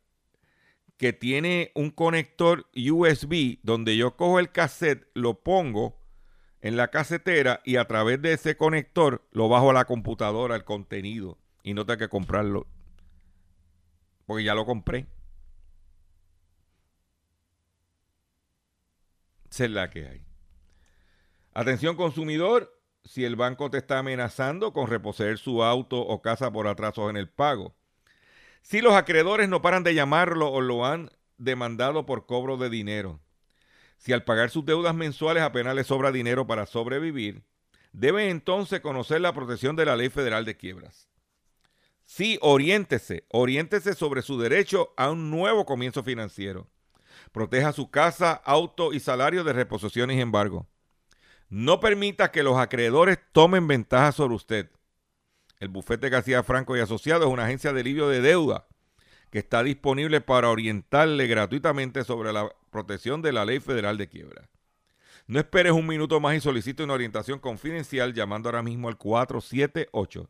que 0.97 1.13
tiene 1.13 1.71
un 1.75 1.91
conector 1.91 2.65
USB 2.75 3.59
donde 3.61 3.95
yo 3.95 4.15
cojo 4.17 4.39
el 4.39 4.51
cassette, 4.51 5.07
lo 5.13 5.43
pongo 5.43 6.01
en 6.61 6.77
la 6.77 6.87
casetera 6.87 7.61
y 7.63 7.75
a 7.75 7.85
través 7.85 8.23
de 8.23 8.33
ese 8.33 8.57
conector 8.57 9.27
lo 9.29 9.49
bajo 9.49 9.69
a 9.69 9.73
la 9.73 9.85
computadora, 9.85 10.55
el 10.55 10.63
contenido. 10.63 11.37
Y 11.61 11.75
no 11.75 11.85
tengo 11.85 11.99
que 11.99 12.09
comprarlo. 12.09 12.65
Porque 14.27 14.43
ya 14.43 14.53
lo 14.53 14.65
compré. 14.65 15.07
Esa 19.49 19.65
es 19.65 19.71
la 19.71 19.89
que 19.89 20.07
hay. 20.07 20.25
Atención 21.53 21.95
consumidor, 21.95 22.79
si 23.03 23.25
el 23.25 23.35
banco 23.35 23.71
te 23.71 23.79
está 23.79 23.97
amenazando 23.97 24.73
con 24.73 24.87
reposeer 24.87 25.39
su 25.39 25.63
auto 25.63 25.99
o 25.99 26.21
casa 26.21 26.51
por 26.51 26.67
atrasos 26.67 27.09
en 27.09 27.17
el 27.17 27.29
pago. 27.29 27.75
Si 28.61 28.81
los 28.81 28.93
acreedores 28.93 29.49
no 29.49 29.61
paran 29.61 29.83
de 29.83 29.95
llamarlo 29.95 30.51
o 30.51 30.61
lo 30.61 30.85
han 30.85 31.09
demandado 31.37 32.05
por 32.05 32.25
cobro 32.25 32.57
de 32.57 32.69
dinero. 32.69 33.21
Si 33.97 34.13
al 34.13 34.23
pagar 34.23 34.49
sus 34.49 34.65
deudas 34.65 34.93
mensuales 34.93 35.41
apenas 35.41 35.73
le 35.73 35.83
sobra 35.83 36.11
dinero 36.11 36.45
para 36.45 36.65
sobrevivir, 36.65 37.43
debe 37.93 38.29
entonces 38.29 38.81
conocer 38.81 39.21
la 39.21 39.33
protección 39.33 39.75
de 39.75 39.85
la 39.85 39.95
Ley 39.95 40.09
Federal 40.09 40.45
de 40.45 40.57
Quiebras. 40.57 41.07
Sí, 42.07 42.39
oriéntese, 42.41 43.25
oriéntese 43.27 43.93
sobre 43.93 44.21
su 44.21 44.39
derecho 44.39 44.93
a 44.95 45.11
un 45.11 45.29
nuevo 45.29 45.65
comienzo 45.65 46.03
financiero. 46.03 46.65
Proteja 47.33 47.73
su 47.73 47.91
casa, 47.91 48.31
auto 48.31 48.93
y 48.93 49.01
salario 49.01 49.43
de 49.43 49.51
reposiciones 49.51 50.15
y 50.15 50.21
embargo. 50.21 50.67
No 51.49 51.81
permita 51.81 52.31
que 52.31 52.43
los 52.43 52.57
acreedores 52.57 53.19
tomen 53.33 53.67
ventaja 53.67 54.13
sobre 54.13 54.35
usted. 54.35 54.71
El 55.59 55.67
bufete 55.67 56.07
García 56.07 56.43
Franco 56.43 56.77
y 56.77 56.79
Asociados 56.79 57.27
es 57.27 57.33
una 57.33 57.43
agencia 57.43 57.73
de 57.73 57.81
alivio 57.81 58.07
de 58.07 58.21
deuda 58.21 58.67
que 59.29 59.39
está 59.39 59.61
disponible 59.61 60.21
para 60.21 60.49
orientarle 60.49 61.27
gratuitamente 61.27 62.05
sobre 62.05 62.31
la 62.31 62.49
protección 62.71 63.21
de 63.21 63.33
la 63.33 63.43
ley 63.43 63.59
federal 63.59 63.97
de 63.97 64.07
quiebra. 64.07 64.49
No 65.27 65.39
esperes 65.39 65.73
un 65.73 65.85
minuto 65.85 66.21
más 66.21 66.37
y 66.37 66.39
solicite 66.39 66.83
una 66.83 66.93
orientación 66.93 67.39
confidencial 67.39 68.13
llamando 68.13 68.47
ahora 68.47 68.63
mismo 68.63 68.87
al 68.87 68.97
478 68.97 70.29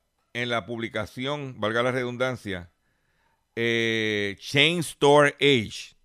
en 0.33 0.49
la 0.49 0.65
publicación, 0.65 1.55
valga 1.59 1.83
la 1.83 1.91
redundancia, 1.91 2.71
eh, 3.55 4.37
Chain 4.39 4.79
Store 4.79 5.35
Age. 5.39 5.95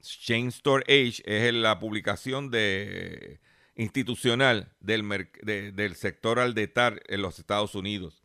Chain 0.00 0.48
Store 0.48 0.84
Age 0.84 1.22
es 1.24 1.54
la 1.54 1.78
publicación 1.78 2.50
de, 2.50 3.40
institucional 3.76 4.72
del, 4.80 5.96
sector 5.96 6.38
aldetar 6.38 7.02
en 7.06 7.22
los 7.22 7.38
Estados 7.38 7.74
Unidos. 7.74 8.22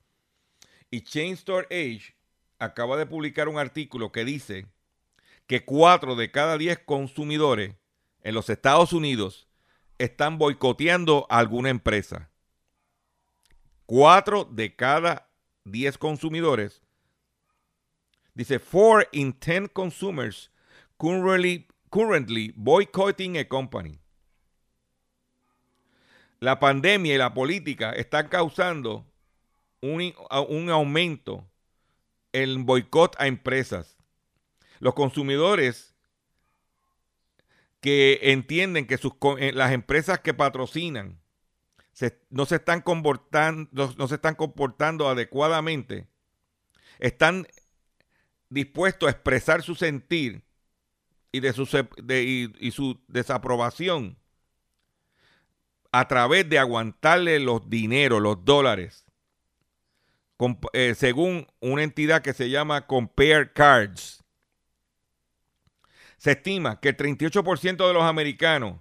Y 0.91 1.01
Chain 1.01 1.33
Store 1.33 1.67
Age 1.71 2.15
acaba 2.59 2.97
de 2.97 3.05
publicar 3.05 3.47
un 3.47 3.57
artículo 3.57 4.11
que 4.11 4.25
dice 4.25 4.67
que 5.47 5.65
4 5.65 6.15
de 6.15 6.31
cada 6.31 6.57
10 6.57 6.79
consumidores 6.79 7.75
en 8.21 8.35
los 8.35 8.49
Estados 8.49 8.93
Unidos 8.93 9.47
están 9.97 10.37
boicoteando 10.37 11.25
a 11.29 11.39
alguna 11.39 11.69
empresa. 11.69 12.29
4 13.85 14.45
de 14.51 14.75
cada 14.75 15.28
10 15.71 15.97
consumidores, 15.97 16.81
dice 18.33 18.59
4 18.59 19.07
in 19.11 19.33
10 19.33 19.69
consumers 19.69 20.49
currently, 20.97 21.67
currently 21.89 22.53
boycotting 22.55 23.37
a 23.37 23.47
company. 23.47 23.99
La 26.39 26.59
pandemia 26.59 27.15
y 27.15 27.17
la 27.17 27.33
política 27.33 27.91
están 27.91 28.29
causando 28.29 29.05
un, 29.81 30.13
un 30.47 30.69
aumento 30.69 31.45
en 32.31 32.65
boicot 32.65 33.15
a 33.19 33.27
empresas. 33.27 33.97
Los 34.79 34.93
consumidores 34.93 35.93
que 37.81 38.19
entienden 38.23 38.87
que 38.87 38.97
sus, 38.97 39.13
eh, 39.39 39.51
las 39.53 39.71
empresas 39.71 40.19
que 40.19 40.33
patrocinan 40.33 41.19
no, 42.29 42.45
se 42.45 42.55
están 42.55 42.81
comportando, 42.81 43.93
no, 43.97 44.07
se 44.07 44.15
están 44.15 44.35
comportando 44.35 45.09
adecuadamente, 45.09 46.07
están 46.99 47.47
dispuestos 48.49 49.07
a 49.07 49.11
expresar 49.11 49.61
su 49.61 49.75
sentir 49.75 50.43
y, 51.31 51.39
de 51.41 51.53
su, 51.53 51.63
y, 52.07 52.71
su 52.71 53.01
desaprobación 53.07 54.17
a 55.91 56.07
través 56.07 56.47
de 56.49 56.59
aguantarle 56.59 57.39
los 57.39 57.69
dineros, 57.69 58.21
los 58.21 58.45
dólares, 58.45 59.05
eh, 60.73 60.95
según 60.95 61.47
una 61.59 61.83
entidad 61.83 62.21
que 62.21 62.33
se 62.33 62.49
llama 62.49 62.87
Compare 62.87 63.51
Cards. 63.51 64.23
Se 66.17 66.31
estima 66.31 66.79
que 66.79 66.89
el 66.89 66.97
38% 66.97 67.87
de 67.87 67.93
los 67.93 68.03
americanos 68.03 68.79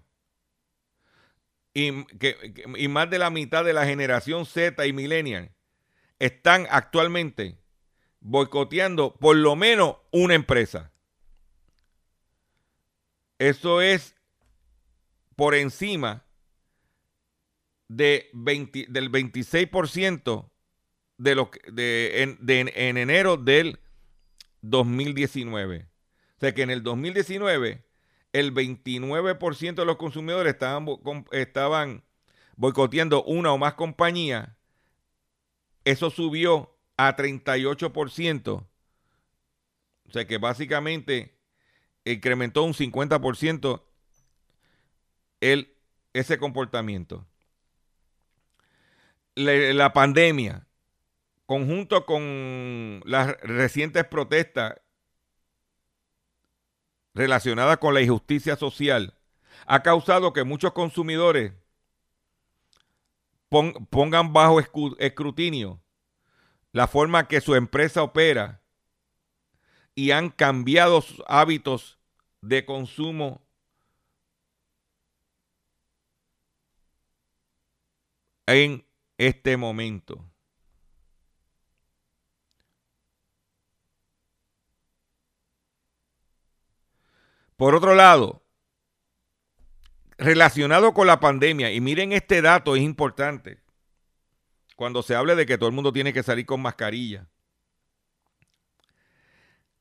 y, 1.78 2.04
que, 2.18 2.36
y 2.76 2.88
más 2.88 3.08
de 3.08 3.18
la 3.18 3.30
mitad 3.30 3.64
de 3.64 3.72
la 3.72 3.86
generación 3.86 4.46
Z 4.46 4.84
y 4.84 4.92
millennial 4.92 5.52
están 6.18 6.66
actualmente 6.70 7.56
boicoteando 8.20 9.14
por 9.14 9.36
lo 9.36 9.54
menos 9.54 9.98
una 10.10 10.34
empresa. 10.34 10.90
Eso 13.38 13.80
es 13.80 14.16
por 15.36 15.54
encima 15.54 16.24
de 17.86 18.28
del 18.32 19.12
26% 19.12 20.50
de 21.16 21.34
lo 21.36 21.50
de, 21.72 22.22
en, 22.22 22.38
en 22.74 22.96
enero 22.96 23.36
del 23.36 23.78
2019. 24.62 25.86
O 26.36 26.40
sea 26.40 26.52
que 26.52 26.62
en 26.62 26.70
el 26.70 26.82
2019 26.82 27.84
el 28.38 28.54
29% 28.54 29.74
de 29.74 29.84
los 29.84 29.96
consumidores 29.96 30.56
estaban, 31.32 32.04
boicoteando 32.56 33.24
una 33.24 33.52
o 33.52 33.58
más 33.58 33.74
compañías. 33.74 34.48
Eso 35.84 36.10
subió 36.10 36.76
a 36.96 37.16
38%. 37.16 38.48
O 38.50 40.10
sea 40.10 40.26
que 40.26 40.38
básicamente 40.38 41.36
incrementó 42.04 42.62
un 42.62 42.74
50% 42.74 43.82
el, 45.40 45.74
ese 46.12 46.38
comportamiento. 46.38 47.26
la 49.34 49.92
pandemia, 49.92 50.66
conjunto 51.46 52.04
con 52.04 53.02
las 53.04 53.40
recientes 53.42 54.04
protestas 54.04 54.74
relacionada 57.18 57.78
con 57.78 57.94
la 57.94 58.00
injusticia 58.00 58.54
social 58.54 59.12
ha 59.66 59.82
causado 59.82 60.32
que 60.32 60.44
muchos 60.44 60.72
consumidores 60.72 61.52
pongan 63.48 64.32
bajo 64.32 64.60
escrutinio 64.60 65.82
la 66.70 66.86
forma 66.86 67.26
que 67.26 67.40
su 67.40 67.56
empresa 67.56 68.04
opera 68.04 68.62
y 69.96 70.12
han 70.12 70.30
cambiado 70.30 71.00
sus 71.00 71.24
hábitos 71.26 71.98
de 72.40 72.64
consumo 72.64 73.42
en 78.46 78.86
este 79.16 79.56
momento. 79.56 80.24
Por 87.58 87.74
otro 87.74 87.96
lado, 87.96 88.44
relacionado 90.16 90.94
con 90.94 91.08
la 91.08 91.18
pandemia, 91.18 91.72
y 91.72 91.80
miren 91.80 92.12
este 92.12 92.40
dato, 92.40 92.76
es 92.76 92.82
importante, 92.82 93.58
cuando 94.76 95.02
se 95.02 95.16
hable 95.16 95.34
de 95.34 95.44
que 95.44 95.58
todo 95.58 95.68
el 95.68 95.74
mundo 95.74 95.92
tiene 95.92 96.12
que 96.12 96.22
salir 96.22 96.46
con 96.46 96.62
mascarilla. 96.62 97.26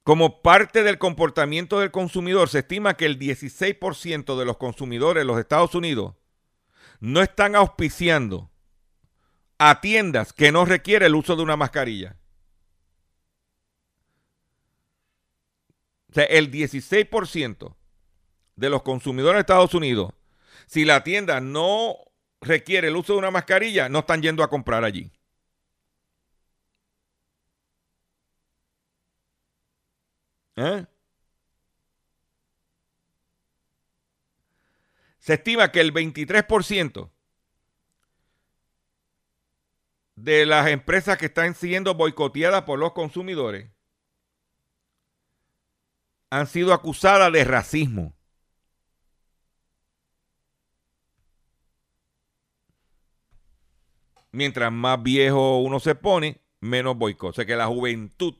Como 0.01 0.41
parte 0.41 0.81
del 0.81 0.97
comportamiento 0.97 1.79
del 1.79 1.91
consumidor, 1.91 2.49
se 2.49 2.59
estima 2.59 2.97
que 2.97 3.05
el 3.05 3.19
16% 3.19 4.39
de 4.39 4.45
los 4.45 4.57
consumidores 4.57 5.21
en 5.21 5.27
los 5.27 5.39
Estados 5.39 5.75
Unidos 5.75 6.15
no 6.99 7.21
están 7.21 7.55
auspiciando 7.55 8.49
a 9.59 9.81
tiendas 9.81 10.33
que 10.33 10.51
no 10.51 10.65
requiere 10.65 11.05
el 11.05 11.13
uso 11.13 11.35
de 11.35 11.43
una 11.43 11.57
mascarilla. 11.57 12.17
O 16.09 16.13
sea, 16.13 16.23
el 16.25 16.51
16% 16.51 17.75
de 18.55 18.69
los 18.69 18.81
consumidores 18.83 19.35
de 19.37 19.41
Estados 19.41 19.73
Unidos, 19.73 20.13
si 20.67 20.85
la 20.85 21.03
tienda 21.03 21.39
no 21.41 21.97
requiere 22.41 22.87
el 22.87 22.95
uso 22.95 23.13
de 23.13 23.19
una 23.19 23.31
mascarilla, 23.31 23.89
no 23.89 23.99
están 23.99 24.21
yendo 24.21 24.43
a 24.43 24.49
comprar 24.49 24.83
allí. 24.83 25.11
¿Eh? 30.55 30.85
Se 35.19 35.35
estima 35.35 35.71
que 35.71 35.81
el 35.81 35.93
23% 35.93 37.11
de 40.15 40.45
las 40.45 40.67
empresas 40.67 41.17
que 41.17 41.27
están 41.27 41.53
siendo 41.53 41.93
boicoteadas 41.93 42.63
por 42.63 42.79
los 42.79 42.93
consumidores 42.93 43.69
han 46.29 46.47
sido 46.47 46.73
acusadas 46.73 47.31
de 47.31 47.43
racismo. 47.43 48.13
Mientras 54.31 54.71
más 54.71 55.01
viejo 55.01 55.59
uno 55.59 55.79
se 55.79 55.95
pone, 55.95 56.41
menos 56.59 56.97
boicot. 56.97 57.31
O 57.31 57.33
sea 57.33 57.45
que 57.45 57.55
la 57.55 57.67
juventud, 57.67 58.35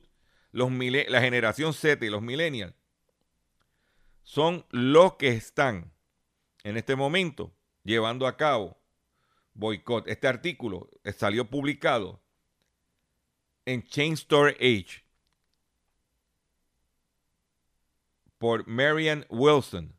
los 0.52 0.70
la 0.70 1.20
generación 1.20 1.72
Z 1.72 2.04
y 2.04 2.10
los 2.10 2.22
millennials 2.22 2.74
son 4.22 4.66
los 4.70 5.14
que 5.14 5.28
están 5.28 5.92
en 6.62 6.76
este 6.76 6.96
momento 6.96 7.54
llevando 7.82 8.26
a 8.26 8.36
cabo 8.36 8.78
boicot. 9.54 10.06
Este 10.06 10.28
artículo 10.28 10.90
salió 11.16 11.48
publicado 11.48 12.22
en 13.64 13.82
Chain 13.82 14.12
Store 14.12 14.54
Age 14.60 15.07
por 18.38 18.66
Marian 18.66 19.26
Wilson. 19.28 19.94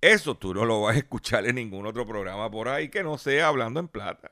Eso 0.00 0.36
tú 0.36 0.52
no 0.52 0.64
lo 0.64 0.82
vas 0.82 0.96
a 0.96 0.98
escuchar 0.98 1.46
en 1.46 1.56
ningún 1.56 1.86
otro 1.86 2.06
programa 2.06 2.50
por 2.50 2.68
ahí 2.68 2.88
que 2.88 3.02
no 3.02 3.18
sea 3.18 3.48
hablando 3.48 3.80
en 3.80 3.88
plata. 3.88 4.30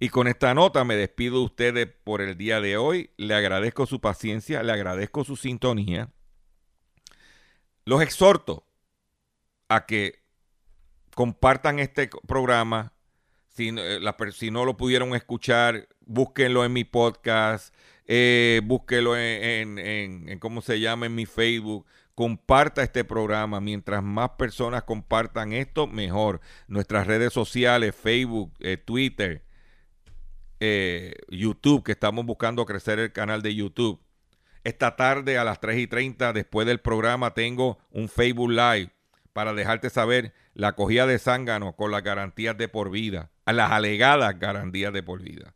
Y 0.00 0.10
con 0.10 0.28
esta 0.28 0.54
nota 0.54 0.84
me 0.84 0.94
despido 0.94 1.38
de 1.38 1.44
ustedes 1.44 1.88
por 2.04 2.20
el 2.20 2.36
día 2.36 2.60
de 2.60 2.76
hoy. 2.76 3.10
Le 3.16 3.34
agradezco 3.34 3.84
su 3.84 4.00
paciencia, 4.00 4.62
le 4.62 4.72
agradezco 4.72 5.24
su 5.24 5.36
sintonía. 5.36 6.10
Los 7.84 8.00
exhorto 8.02 8.64
a 9.68 9.86
que 9.86 10.22
compartan 11.14 11.78
este 11.80 12.08
programa. 12.26 12.92
Si, 13.48 13.70
eh, 13.76 14.50
no 14.52 14.64
lo 14.64 14.76
pudieron 14.76 15.16
escuchar, 15.16 15.88
búsquenlo 16.00 16.64
en 16.64 16.72
mi 16.72 16.84
podcast, 16.84 17.74
eh, 18.10 18.62
búsquenlo 18.64 19.16
en, 19.16 20.38
¿cómo 20.40 20.62
se 20.62 20.80
llama? 20.80 21.06
En 21.06 21.14
mi 21.14 21.26
Facebook. 21.26 21.86
Comparta 22.14 22.82
este 22.82 23.04
programa. 23.04 23.60
Mientras 23.60 24.02
más 24.02 24.30
personas 24.30 24.82
compartan 24.84 25.52
esto, 25.52 25.86
mejor. 25.86 26.40
Nuestras 26.66 27.06
redes 27.06 27.34
sociales, 27.34 27.94
Facebook, 27.94 28.54
eh, 28.60 28.78
Twitter, 28.78 29.44
eh, 30.58 31.14
YouTube, 31.28 31.84
que 31.84 31.92
estamos 31.92 32.24
buscando 32.24 32.64
crecer 32.64 32.98
el 32.98 33.12
canal 33.12 33.42
de 33.42 33.54
YouTube. 33.54 34.00
Esta 34.64 34.96
tarde 34.96 35.38
a 35.38 35.44
las 35.44 35.60
3 35.60 35.78
y 35.78 35.86
30, 35.86 36.32
después 36.32 36.66
del 36.66 36.80
programa, 36.80 37.34
tengo 37.34 37.78
un 37.90 38.08
Facebook 38.08 38.50
Live 38.50 38.90
para 39.32 39.52
dejarte 39.52 39.90
saber 39.90 40.34
la 40.54 40.72
cogida 40.72 41.06
de 41.06 41.18
zángano 41.18 41.76
con 41.76 41.92
las 41.92 42.02
garantías 42.02 42.56
de 42.56 42.68
por 42.68 42.90
vida, 42.90 43.30
a 43.44 43.52
las 43.52 43.70
alegadas 43.70 44.36
garantías 44.38 44.92
de 44.92 45.02
por 45.02 45.22
vida. 45.22 45.54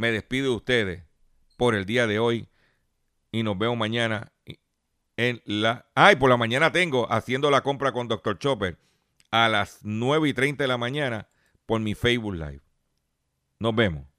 Me 0.00 0.12
despido 0.12 0.48
de 0.48 0.56
ustedes 0.56 1.04
por 1.58 1.74
el 1.74 1.84
día 1.84 2.06
de 2.06 2.18
hoy 2.18 2.48
y 3.32 3.42
nos 3.42 3.58
vemos 3.58 3.76
mañana 3.76 4.32
en 5.18 5.42
la... 5.44 5.90
Ay, 5.94 6.16
por 6.16 6.30
la 6.30 6.38
mañana 6.38 6.72
tengo 6.72 7.06
haciendo 7.12 7.50
la 7.50 7.60
compra 7.60 7.92
con 7.92 8.08
Dr. 8.08 8.38
Chopper 8.38 8.78
a 9.30 9.50
las 9.50 9.80
9 9.82 10.30
y 10.30 10.32
30 10.32 10.64
de 10.64 10.68
la 10.68 10.78
mañana 10.78 11.28
por 11.66 11.82
mi 11.82 11.94
Facebook 11.94 12.32
Live. 12.32 12.62
Nos 13.58 13.74
vemos. 13.74 14.09